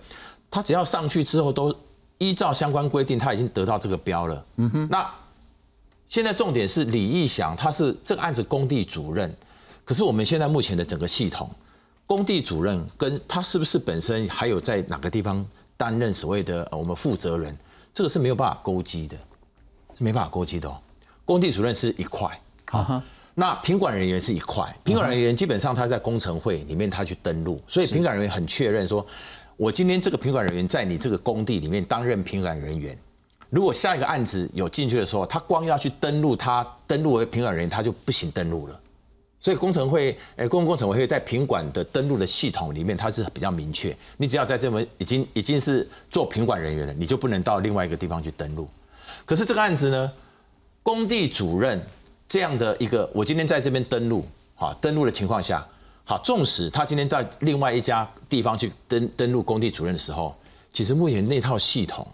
[0.49, 1.73] 他只要上去之后都
[2.17, 4.45] 依照相关规定，他已经得到这个标了。
[4.56, 4.88] 嗯哼。
[4.89, 5.08] 那
[6.08, 9.32] 现在重点是李义祥，他是这个案子工地主任，
[9.84, 11.47] 可是我们现在目前的整个系统。
[12.08, 17.58] 工地主任跟他是不是本身还有在哪个地方担任所谓的我们负责人，
[17.94, 19.18] 这个是没有办法勾稽的，
[19.98, 20.78] 是没办法勾稽的哦。
[21.26, 22.39] 工地主任是一块，
[23.34, 29.06] 那品管人员是一块，品管人员基本上他在工程会里面他去登录，所以品管人员很确认说，
[29.58, 32.98] 我今天这个品管人员在你这个工地里面担任品管人员，
[33.50, 38.80] 如果下一个案子有进去的时候，他光要去登录，他登录为品管人员他就不行登录了。
[39.45, 43.95] 所以工程会，呃，公共工程委会在品管的登录的系统里面，它是比较明确。
[44.17, 48.67] 你只要在这边已经已经是做品管人员了，你就不能到另外一个地方去登录。
[49.23, 50.12] 可是这个案子呢，
[50.81, 51.79] 工地主任
[52.27, 55.63] 这样的一个，我今天在这边登录，好，登录的情况下，
[56.05, 60.36] 好，纵使他今天在另外一家地方去登登录工地主任的时候，
[60.73, 62.08] 其实目前那套系统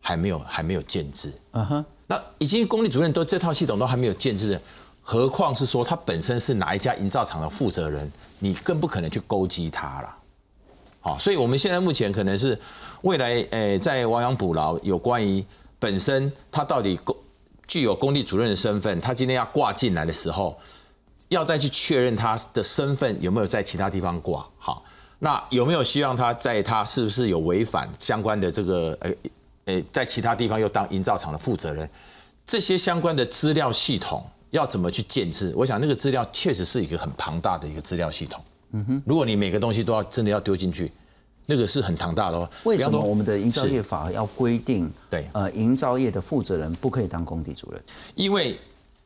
[0.00, 1.32] 还没有还没有建制。
[1.50, 4.62] 嗯哼，那已经工地主任都这套系统都还没有建制的。
[5.06, 10.16] 何况是说他本身是哪一家营造厂的负责人，你更不可能去勾稽他了。
[11.02, 12.58] 好，所以我们现在目前可能是
[13.02, 15.44] 未来，诶，在亡羊补牢，有关于
[15.78, 17.14] 本身他到底工
[17.68, 20.58] 具有工地主任的身份，他今天要挂进来的时候，
[21.28, 24.46] 要再去确认他的身份有没有在其他地方挂。
[24.56, 24.82] 好，
[25.18, 29.18] 那有没有希望他在他是不是有违反相关的这个，诶
[29.66, 31.86] 诶，在其他地方又当营造厂的负责人，
[32.46, 34.24] 这些相关的资料系统。
[34.54, 35.52] 要怎么去建制？
[35.56, 38.42] 我想那个资料确实是一个很庞大的一个资料系统。
[38.70, 40.92] 嗯哼，如果你每个东西都要真的要丢进去，
[41.46, 42.48] 那个是很庞大的哦。
[42.62, 44.88] 为什么我们的营造业法要规定？
[45.10, 47.82] 对，呃，营造业的负责人不可以当工地主任？
[48.14, 48.56] 因为，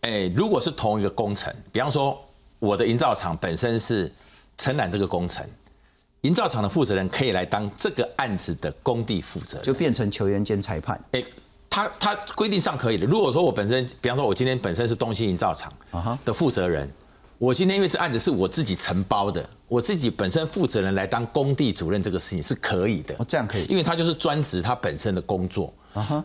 [0.03, 2.19] 诶，如果是同一个工程，比方说
[2.59, 4.11] 我的营造厂本身是
[4.59, 5.47] 承揽这个工程，
[6.21, 11.03] 营造厂的负责人可以来当这个案子的工地负责人，就变成球员兼裁判。
[11.13, 11.25] 诶。
[11.79, 13.07] 他他规定上可以的。
[13.07, 15.70] 如果说我本身，比方说我今天本身是东兴营造厂
[16.24, 16.91] 的负责人，
[17.39, 23.14] 我今天因为这案子是我自己承包的，我自己本身负责人来当工地主任，这个事情是可以的。
[23.18, 25.72] 哦，这样可以，因为他就是专职他本身的工作。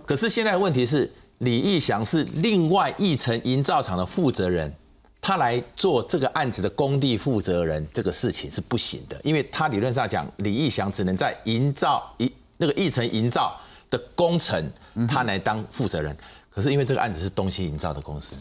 [0.06, 4.74] 可是现在的问题是，李义祥是另外义成营造厂的负责人，
[5.22, 13.56] 他来做这个案子的工地负责人这个事情是不行的，因为他理论上讲，李义祥只能在营造一那个一层营造
[13.94, 14.72] 的工程，
[15.08, 16.18] 他来当负责人。
[16.50, 18.36] 可是因为这个案子是东西营造的公司，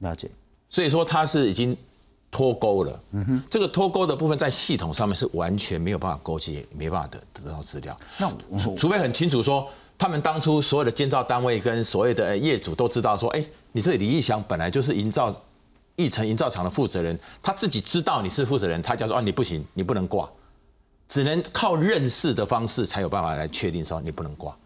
[0.00, 0.30] 了解，
[0.68, 1.76] 所以说他是已经
[2.30, 3.00] 脱钩了。
[3.12, 7.96] 嗯哼，这个脱钩的部分在系统上面是完全没有办法勾结，没办法得得到资料。
[8.18, 9.66] 那除除非很清楚说，
[9.96, 15.34] 他们当初所有的建造单位跟所谓的业主都知道说，哎，你这里李义祥本来就是营造
[15.96, 20.28] 一层营造厂的负责人，他自己知道你是负责人，他就说啊，你不行，你不能挂，
[21.08, 24.56] 只能靠认识的方式才有办法来确定说你不能挂。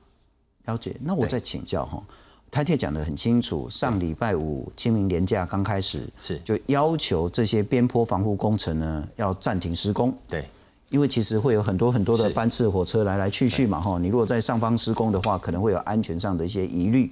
[0.67, 2.03] 了解，那我再请教哈，
[2.51, 10.17] 台铁讲的很清楚，上礼拜五清明年假刚开始，是就要求这些边坡防护工程呢要暂停施工。
[10.29, 10.49] 对，
[10.91, 17.11] 因为其实会有很多很多的班次火车来来去去嘛哈，你如果在上方施工的话，可能会有安全上的一些疑虑。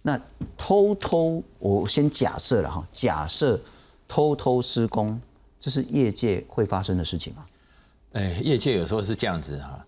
[0.00, 0.18] 那
[0.56, 3.60] 偷偷，我先假设了哈，假设
[4.06, 5.20] 偷偷施工，
[5.60, 7.44] 这是业界会发生的事情吗？
[8.18, 9.86] 哎，业界有时候是这样子哈，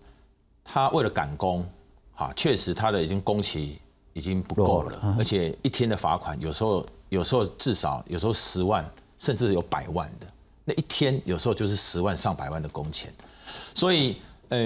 [0.63, 1.67] 他为了赶工。
[2.13, 3.79] 哈，确实他的已经工期
[4.13, 10.27] 已经不够了，而且一天的罚款有时候有时候至少有时候十万，甚至有百万的，
[10.65, 13.11] 那一天有时候就是十万上百万的工钱，
[13.73, 14.17] 所以
[14.49, 14.59] 呃，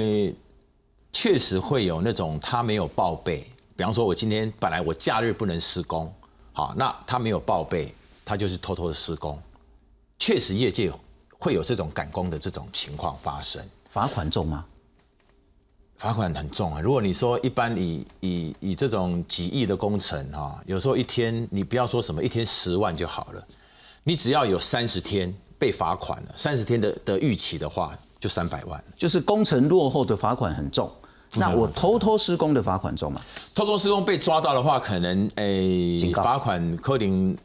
[1.14, 6.14] 确实会有那种他没有报备，比方说我今天本来我假日不能施工，
[6.52, 7.94] 好，那他没有报备，
[8.26, 9.40] 他就是偷偷的施工，
[10.20, 10.92] 确实业界
[11.46, 14.66] 会有这种赶工的这种情况发生，罚款重吗？
[15.96, 16.82] 罚款很重啊！
[16.82, 23.48] 如果你说一般以以以这种几亿的工程哈，有时候一天你不要说什么一天十万就好了，
[24.04, 28.84] 你只要有三十天被罚款了，三十天的的预期的话，就三百万。
[28.98, 30.92] 就是工程落后的罚款很重，
[31.36, 33.22] 那我偷偷施工的罚款重吗？
[33.54, 37.38] 偷偷施工被抓到的话，可能诶，罚款可能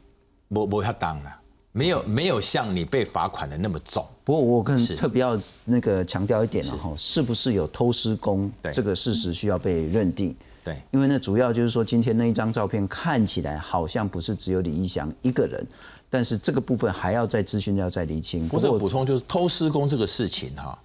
[0.49, 1.37] 不不要当了。
[1.71, 4.05] 没有没有像你被罚款的那么重。
[4.23, 10.35] 不过我更特别要那个强调一点了哈，是不是有偷施工这个事实需要被认定？
[10.63, 15.65] 对，因为呢主要就是说今天那一张照片看起来好像不是只有李义祥一个人，
[16.09, 18.47] 但是这个部分还要再资讯要再厘清。
[18.47, 20.77] 不是补充就是偷施工这个事情哈，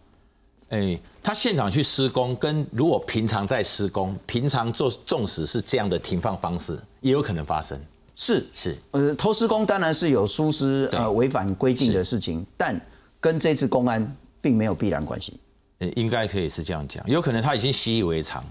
[0.71, 7.79] 哎，他现场去施工跟如果平常在施工，平常做纵使是这样的停放方式，也有可能发生。
[8.17, 12.81] 是是，呃，偷施工当然是有疏失呃违反规定的事情，但
[13.21, 15.39] 跟这次公安并没有必然关系。
[15.79, 18.43] 呃，应该可以是这样讲，有可能他已经习以为常，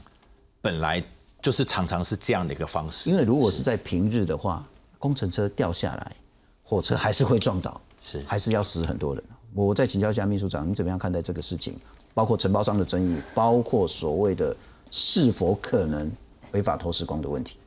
[0.62, 1.04] 本来
[1.42, 3.10] 就是常常是这样的一个方式。
[3.10, 4.64] 因为如果是在平日的话，
[5.00, 6.16] 工程车掉下来，
[6.64, 9.24] 火车还是会撞到， 是还是要死很多人。
[9.56, 11.76] 我再请教一下秘书长，你怎么样看待这个事情？
[12.14, 14.56] 包括承包商的争议，包括所谓的
[14.92, 16.12] 是否可能
[16.52, 17.58] 违法偷施工的问题。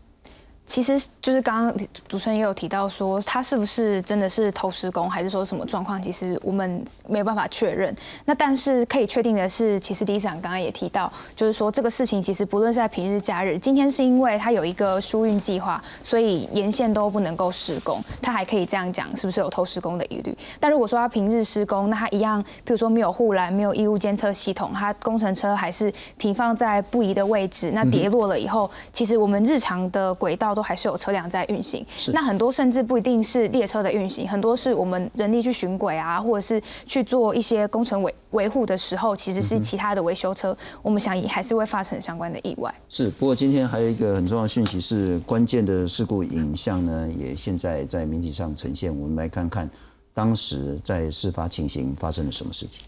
[0.69, 1.75] 其实就是刚刚
[2.07, 6.01] 主持人也有提到说，他是不是真的是偷施工，还是说什么状况？
[6.01, 7.97] 其实我们没有办法确认。
[8.27, 20.37] 那但是可以确定的是，其实李长刚刚也提到，就是说这个事情其实不论是在平日假日，今天是因为他有一个疏运计划，所以沿线都不能够施工，他还可以这样讲，是不是有偷施工的疑虑？
[20.61, 30.58] 但如果说他平日施工，那他一样，比如说没有护栏、没有异物监测系统，他工程车还是停放在不宜的位置，那跌落了以后，其实我们日常的轨道。
[30.59, 42.75] 都还是有车辆在运行，那很多甚至不一定是列车的运行，很多是我们人力去巡轨啊，或者是去做一些工程维维护的时候，其实是其他的维修车，我们想也还是会发生相关的意外。
[42.89, 49.71] 是，不过今天还有一个很重要的讯息是，关键的事故影像呢，也现在在媒体上呈现，我们来看看
[50.13, 52.85] 当时在事发情形发生了什么事情。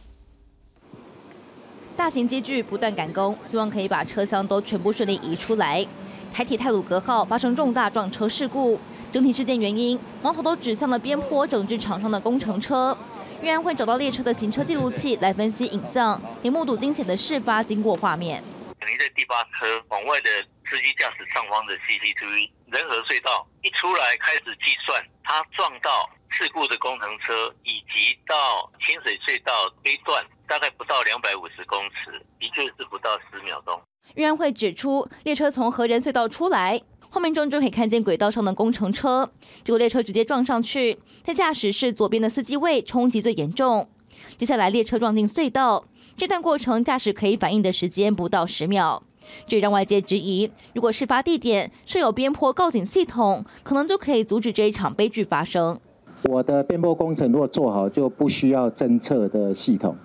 [1.97, 5.87] 大型机具不断赶工，希望可以把车厢都全部顺利移出来。
[6.33, 8.81] 台铁泰鲁格号发生重大撞车事故，
[9.13, 12.97] 整体事件原因矛头都指向了边坡整治场上的工程车。
[13.43, 18.43] 运安会找到列车的行车记录器来分析影像，也目睹惊险的事发经过画面。
[18.87, 20.29] 停在第八车往外的
[20.69, 29.53] 司机驾驶上方的 CCTV，仁和隧道一出来开始计算，他撞到事故的工程车，以及到清水隧道
[29.85, 33.81] A 段大概不到两百五十公尺，的确是不到十秒钟。
[34.15, 36.81] 运安会指出，列车从河人隧道出来，
[37.11, 39.31] 画面中就可以看见轨道上的工程车，
[39.65, 43.89] 结果列车直接撞上去，在驾驶室左边的司机位冲击最严重。
[44.37, 45.85] 接下来列车撞进隧道，
[46.17, 49.03] 这段过程驾驶可以反应的时间不到十秒，
[49.47, 55.79] 这让外界质疑，如果事发地点设有边坡告警系统，可能就可以阻止这一场悲剧发生。
[56.25, 59.97] 我的边坡工程如果做好，就不需要侦测的系统，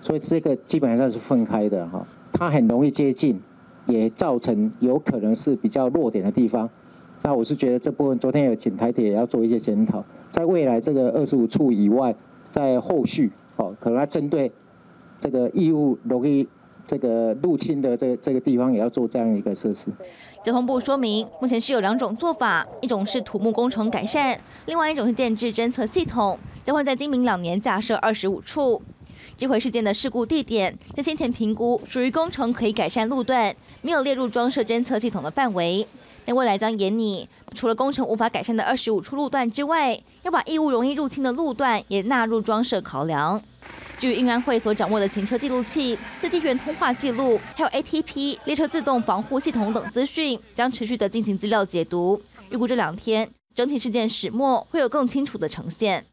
[0.00, 3.40] 所以这个基本上是分开的哈，它很容易接近。
[3.86, 6.68] 也造成有可能是比较弱点的地方，
[7.22, 12.14] 那我是觉得这部分昨天有请台铁也要做一些检讨，在未来这个二十五处以外，
[12.50, 14.50] 在后续哦，可能要针对
[15.20, 16.46] 这个义务容易
[16.86, 19.90] 这个入侵的这这个地方，也要做这样一个设施。
[20.42, 28.82] 交通部说明，目前是有两种做法，一种是土木工程改善，另外一种是建制侦测系统，将会在今明两年架设二十五处。
[29.36, 33.52] 这回事件的事故地点在先前评估属于工程可以改善路段，
[33.84, 35.86] 没有列入装设侦测系统的范围。
[36.24, 43.38] 但未来将严拟，除了工程无法改善的二十五处路段之外，要把异物容易入侵的路段也纳入装设考量。
[43.98, 52.20] 至于运安会所掌握的行车记录器、司机员通话记录，还有 ATP 列车自动防护系统等资讯，将持续的进行资料解读。
[52.48, 56.06] 预估这两天整体事件始末会有更清楚的呈现。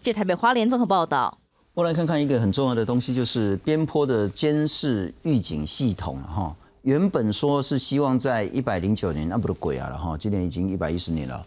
[0.00, 1.36] 这台北花莲综合报道。
[1.74, 6.56] 我来看看一个很重要的东西，就是边坡的监视预警系统哈。
[6.82, 11.44] 原本说是希望在一百零九年，那不是鬼啊了哈，今年已经一百一十年了。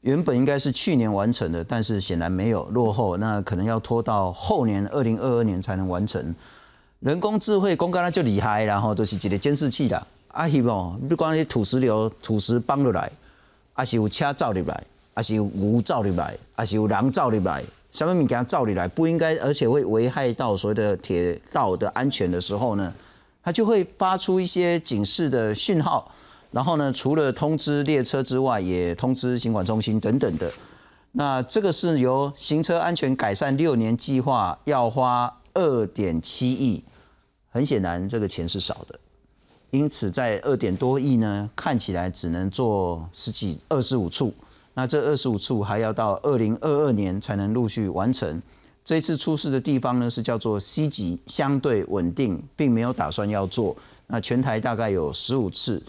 [0.00, 6.34] 原本应该是去年完成的，但是显然没有落后，那可能要拖到后年二零二二年才能完成。
[7.00, 10.06] 人工智慧公干那就厉害，然后都是一个监视器啦。
[10.28, 13.12] 啊，希望不管是土石流、土石崩落来，
[13.74, 17.62] 还是有车造入来，还是有牛造入来，还是有人造入来。
[17.90, 22.94] 什么物件照理来不应该，而且会危害到所谓的铁道的安全的时候呢，
[23.42, 26.12] 它就会发出一些警示的讯号。
[26.50, 30.52] 然后呢，除了通知列车之外，也通知行管中心等等的。
[31.12, 36.82] 那这个是由行车安全改善六年计划要花二点七亿，
[37.50, 38.98] 很显然这个钱是少的。
[39.70, 44.34] 因此在二点多亿呢，看起来只能做十几二十五处。
[44.74, 48.42] 那这二十五处还要到二零二二年才能陆续完成。
[48.84, 53.76] 这次出事的地方呢是叫做 C 级，相对稳定，并没有打算要做。
[54.06, 55.80] 那全台大概有十五次，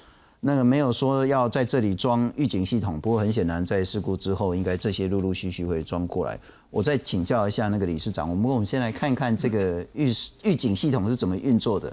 [0.42, 3.00] 那个没有说要在这里装预警系统。
[3.00, 6.38] 不过很显然，在事故之后，应该这些陆陆续续会装过来。
[6.70, 10.12] 我再请教一下那个理事长，我们我们先来看看这个预
[10.44, 11.92] 预警系统是怎么运作的。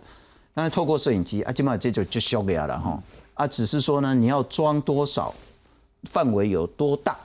[0.55, 3.03] 那透过摄影机啊，基本上这就就修给他了哈。
[3.35, 5.35] 啊，只是说呢，你要装多少？
[6.05, 7.19] 范围有多大？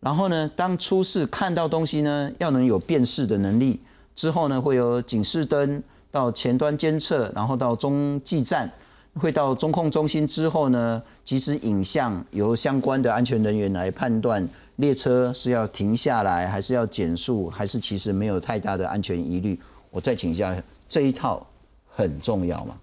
[0.00, 3.80] 然后呢，当出事看到东西呢，要能有辨识的能力。
[4.14, 8.70] 之后呢，会有警示灯到前端监测，然后到中继站，
[9.14, 14.46] 会到中控中心之后呢，即时影像由相关的安全人员来判断
[14.76, 19.58] 列车是要停下来，还是要减速，还是其实没有太大的安全疑虑。
[19.90, 20.54] 我再请教，
[20.88, 21.46] 这一套
[21.86, 22.76] 很重要吗？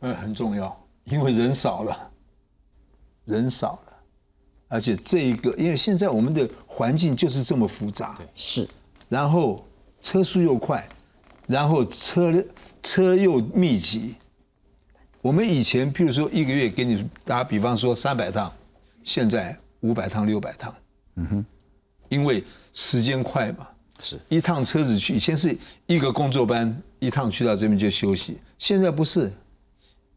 [0.00, 2.10] 嗯，很重要，因为人少了，
[3.24, 3.93] 人少了。
[4.74, 8.68] 而且这一个，因为现在我们的环境就是这么复杂，是，
[9.08, 9.64] 然后
[10.02, 10.84] 车速又快，
[11.46, 12.44] 然后车
[12.82, 14.16] 车又密集。
[15.22, 18.52] 我们以前譬如说一个月给你打比方说三百趟，
[19.04, 20.74] 现在五百趟六百趟，
[21.14, 21.46] 嗯哼，
[22.08, 23.68] 因为时间快嘛，
[24.00, 25.56] 是一趟车子去，以前是
[25.86, 29.32] 一个工作班一趟去到这边就休息，现在不是，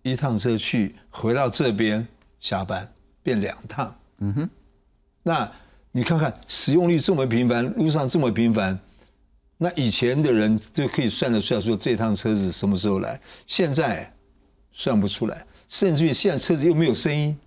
[0.01, 2.07] 一趟车去回到这边
[2.39, 2.91] 下班
[3.21, 3.95] 变两趟。
[4.19, 4.49] 嗯哼，
[5.21, 5.51] 那
[5.91, 8.77] 你看看使用率这么频繁，路上这么频繁，
[9.57, 13.19] 那以前的人就可以算得出来，说这趟车子什么时候来？
[13.45, 14.11] 现在
[14.71, 17.37] 算不出来，甚至于现在车子又没有声音，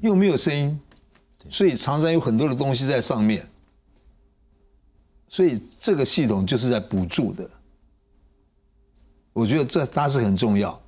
[0.00, 0.80] 又没有声音，
[1.48, 3.46] 所以常常有很多的东西在上面，
[5.28, 7.48] 所以这个系统就是在补助的。
[9.32, 10.80] 我觉得这它是很重要。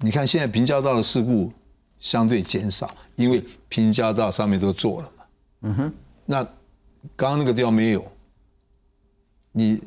[0.00, 1.50] 你看现在平交道的事故。
[2.00, 5.24] 相对减少，因为平交道上面都做了嘛。
[5.62, 5.92] 嗯哼，
[6.26, 6.42] 那
[7.14, 8.04] 刚刚那个地方没有，
[9.52, 9.80] 你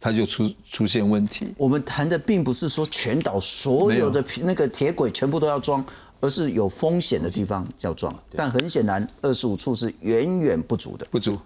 [0.00, 1.54] 它就出出现问题。
[1.56, 5.84] 我们谈的并不是说全岛所有的那个铁轨全部都要装，
[6.20, 8.14] 而是有风险的地方要装。
[8.30, 11.38] 但很显然，二十五处是远远不足的，不足，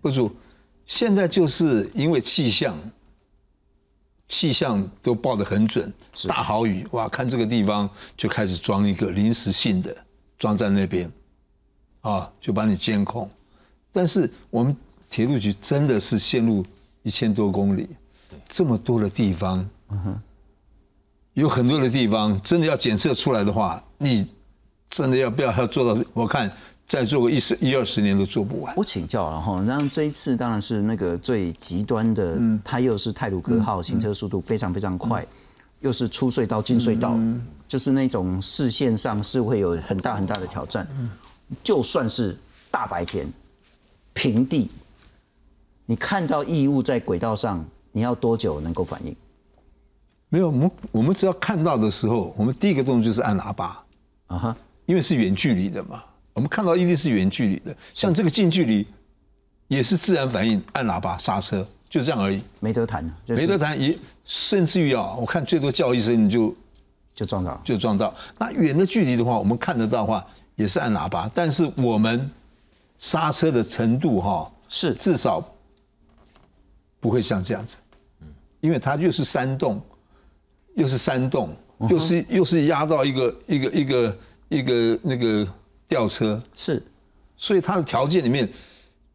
[0.00, 0.30] 不足。
[0.86, 2.78] 现在就是因为气象。
[4.28, 5.92] 气象都报得很准，
[6.26, 7.08] 大好雨哇！
[7.08, 9.94] 看这个地方就开始装一个临时性的，
[10.38, 11.10] 装在那边，
[12.00, 13.30] 啊，就把你监控。
[13.92, 14.76] 但是我们
[15.10, 16.64] 铁路局真的是线路
[17.02, 17.88] 一千多公里，
[18.48, 19.68] 这么多的地方，
[21.34, 24.26] 有很多的地方真的要检测出来的话，你
[24.88, 26.02] 真的要不要要做到？
[26.12, 26.50] 我看。
[26.86, 28.74] 再做个一十一二十年都做不完。
[28.76, 35.26] 我请教了哈，然后这一次当然是那个最极端的，它又是泰鲁格号行车速度非常非常快，
[35.80, 37.18] 又是出隧道进隧道，
[37.66, 40.86] 就是那种视线上是会有很大很大的挑战。
[41.62, 42.36] 就算是
[42.70, 43.26] 大白天
[44.12, 44.70] 平地，
[45.86, 49.16] 你看到异物在轨道上，你要多久能够反应？
[50.28, 53.82] 没有，我们我们只要看到的时候，我们第一个动作就是按喇叭
[54.26, 56.02] 啊哈，因为是远距离的嘛。
[56.34, 58.86] 我们看到一定是远距离的，像这个近距离，
[59.68, 66.54] 也是自然反应，按喇叭刹车，就这样而已，没得谈，没得谈，也甚至于啊，我看最多叫一声你就
[67.14, 68.12] 就撞到，就撞到。
[68.38, 70.26] 那远的距离的话，我们看得到的话，
[70.56, 72.28] 也是按喇叭，但是我们
[72.98, 74.92] 刹车的程度哈，是。
[74.94, 75.42] 至少
[76.98, 77.76] 不会像这样子，
[78.60, 79.80] 因为它又是山洞，
[80.74, 81.54] 又是山洞，
[81.88, 84.16] 又是又是压到一个一个一个
[84.48, 85.46] 一个那个
[85.88, 86.82] 吊车，是，
[87.36, 88.48] 所以它的条件里面。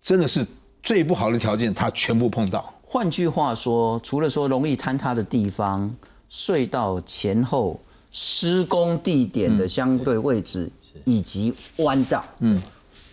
[0.02, 0.48] 真的是
[0.82, 2.74] 最不好的条件，它全部碰到。
[2.84, 5.94] 换句话说，除了说容易坍塌的地方，
[6.32, 7.78] 隧道前后
[8.10, 10.72] 施工地点的相对位置，
[11.04, 12.60] 以及弯道、嗯，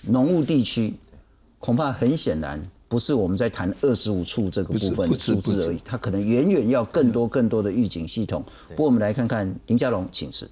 [0.03, 0.95] 浓雾地区，
[1.59, 8.43] 恐怕很显然不是我们在谈二十五处这个部分的数字而已，它可能远远要更多更多的预警系统。
[8.69, 10.49] 不过我们来看看林家龙，请示。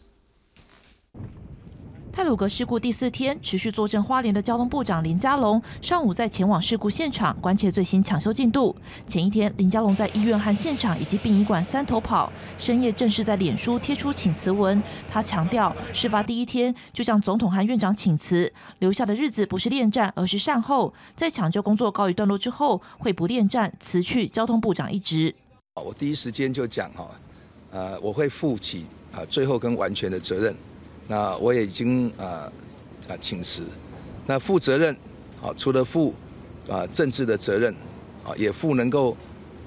[2.15, 8.75] 泰鲁格事故第四天，持续坐镇花莲的交通部长林佳龙上午在前往事故现场，关切最新抢修进度。
[9.05, 14.81] 前一天，林佳龙在医院和现场以及殡仪馆三头跑，深夜正式在脸书贴出请辞文。
[15.11, 20.95] 他强调，事发第一天就向总统和院长请辞，留下的日子不是恋战，而是善后。
[21.17, 25.35] 在抢救工作告一段落之后，会不恋战，辞去交通部长一职。
[25.85, 27.11] 我第一时间就讲哈，
[27.73, 30.55] 呃，我会负起啊最后跟完全的责任。
[31.07, 32.51] 那我也已经啊
[33.09, 33.63] 啊请辞，
[34.27, 34.95] 那负责任，
[35.43, 36.15] 啊除了负
[36.69, 37.75] 啊政治的责任，
[38.25, 39.17] 啊也负能够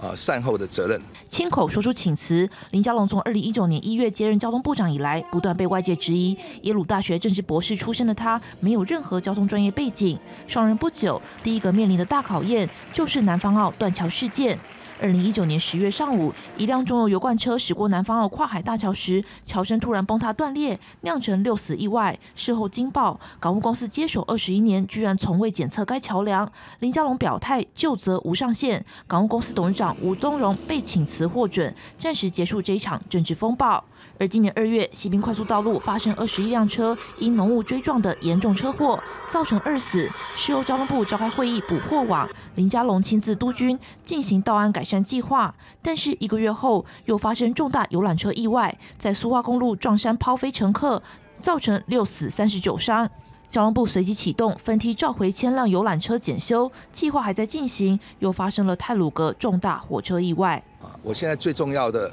[0.02, 1.00] 啊善后的责任。
[1.30, 6.38] 亲口说出请辞，林佳龙从二零一九年一月接任交通部长以来，不断被外界质疑。
[6.62, 10.18] 耶鲁大学政治博士出身的他，没有任何交通专业背景。
[10.48, 14.58] 上任不久，第一个面临的大考验就是南方澳断桥事件。
[15.00, 22.18] 二零一九年十月上午，一辆中油油罐车驶过南方澳跨海大桥时，桥身突然崩塌断裂，酿成六死意外。
[22.34, 26.52] 事后惊爆，港务公司接手二十一年，居然从未检测该桥梁。
[26.80, 33.86] 林佳龙表态就责无上限，港务公司董事长吴宗荣被请辞获准，暂时结束这一场政治风暴。
[34.20, 40.09] 而今年二月，西滨快速道路发生二十一辆车因浓雾追撞的严重车祸，造成二死。
[40.36, 45.53] 事后交通部召开会议补破网，林佳龙亲自督军进行道安改善计划。
[45.82, 51.03] 但是一个月后，又发生重大游览车意外，在苏花公路撞山抛飞乘客，
[51.39, 53.09] 造成六死三十九伤。
[53.49, 60.63] 交通部随即启动分梯召回千辆游览车检修计划，还在进行，又发生了泰鲁格重大火车意外。
[61.03, 62.11] 我现在最重要的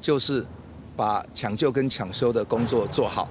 [0.00, 0.44] 就是。
[0.96, 3.28] 把抢救跟抢修的工作做好，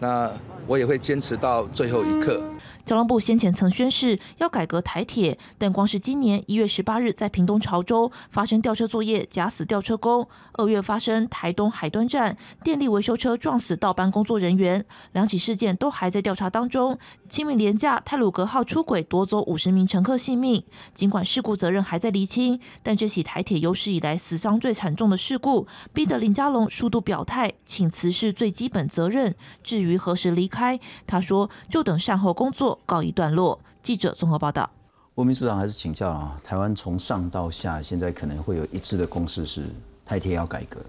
[0.00, 0.30] 那
[0.66, 2.42] 我也会坚持到最后一刻。
[2.88, 16.98] 交通部先前曾宣示要改革台铁，但光是今年一月十八日在屏东潮州发生吊车作业假死吊车工，二月发生台东海端站电力维修车撞死倒班工作人员，两起事件都还在调查当中。
[17.28, 20.64] 清明廉价泰鲁格号出轨夺走五十名乘客性命，
[20.94, 29.34] 尽管事故责任还在厘清，但这起台铁有史以来死伤最惨重的事故，逼得林佳龙数度表态请辞是最基本责任。
[29.62, 32.77] 至于何时离开，他说就等善后工作。
[32.86, 33.58] 告一段落。
[33.82, 34.70] 记者综合报道。
[35.14, 39.64] 吴秘书长还是请教啊，台湾从上到下，现在可能会有一致的共识是
[40.04, 40.80] 台铁要改革，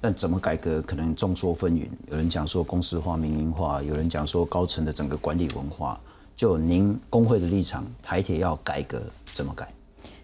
[0.00, 1.88] 但怎么改革可能众说纷纭。
[2.08, 6.00] 有人讲说公司化、民营化，有人讲说高层的整个管理文化。
[6.36, 9.02] 就您工会的立场，台铁要改革
[9.32, 9.72] 怎么改？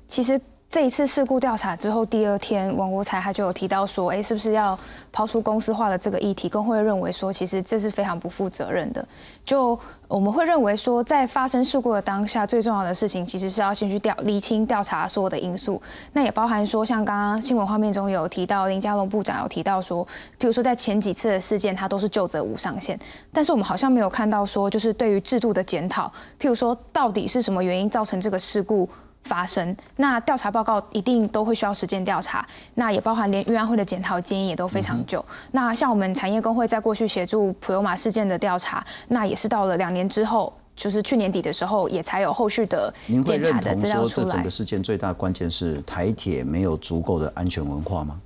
[0.08, 0.40] 其实。
[0.72, 4.76] 这一次事故调查之后，第二天王国才他就有提到说，哎，是不是要
[5.12, 6.48] 抛出公司化的这个议题？
[6.48, 9.06] 工会认为说，其实这是非常不负责任的。
[9.44, 15.80] 就我们会认为说，在发生事故的当下，最重要的事情其实是要先去调厘清调查所有的因素。
[16.14, 20.02] 那也包含说，像刚刚新闻画面中有提到林佳龙部长有提到说，
[20.40, 22.98] 譬如说在前几次的事件，他都是就责无上限，
[23.30, 26.10] 但是我们好像没有看到说，就是对于制度的检讨，
[26.40, 28.88] 譬如说到底是什么原因造成这个事故。
[29.24, 32.44] 发生，那调查报告一定都会需要时间调查，
[32.74, 35.24] 那也包含连预安会的检讨建议也都非常久。
[35.52, 42.92] 那像我们产业工会在过去协助普悠马事件的调查，那也是到了两年之后，就是去年底的时候，也才有后续的
[43.24, 44.26] 检查的资料出来。
[44.26, 48.20] 这整个事件最大关键是台铁没有足够的安全文化吗？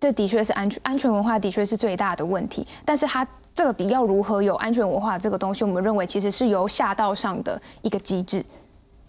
[0.00, 8.44] 这的确是安全安全文化的确是最大的问题，但是它这个底要如何有安全文化这个东西，我们认为其实是由下到上的一个机制，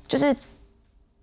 [0.08, 0.36] 就是。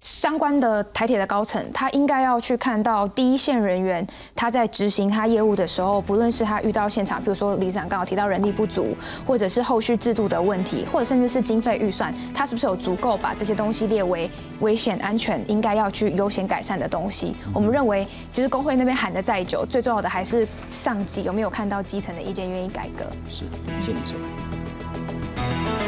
[0.06, 8.96] 相关的台铁的高层，他应该要去看到第一线人员他在执行他业务的时候，不论是他遇到现场，比如说李长刚好提到人力不足，
[9.26, 14.30] 或者是后续制度的问题，或者甚至是经费预算，他是不是有足够把这些东西列为
[14.60, 17.34] 危险安全应该要去优先改善的东西？
[17.52, 23.04] 我们认为，其实工会那边喊的再久，最重要的还是上级有没有看到基层的意见，愿意改革。
[23.28, 23.44] 是，
[23.80, 25.85] 谢谢你收看。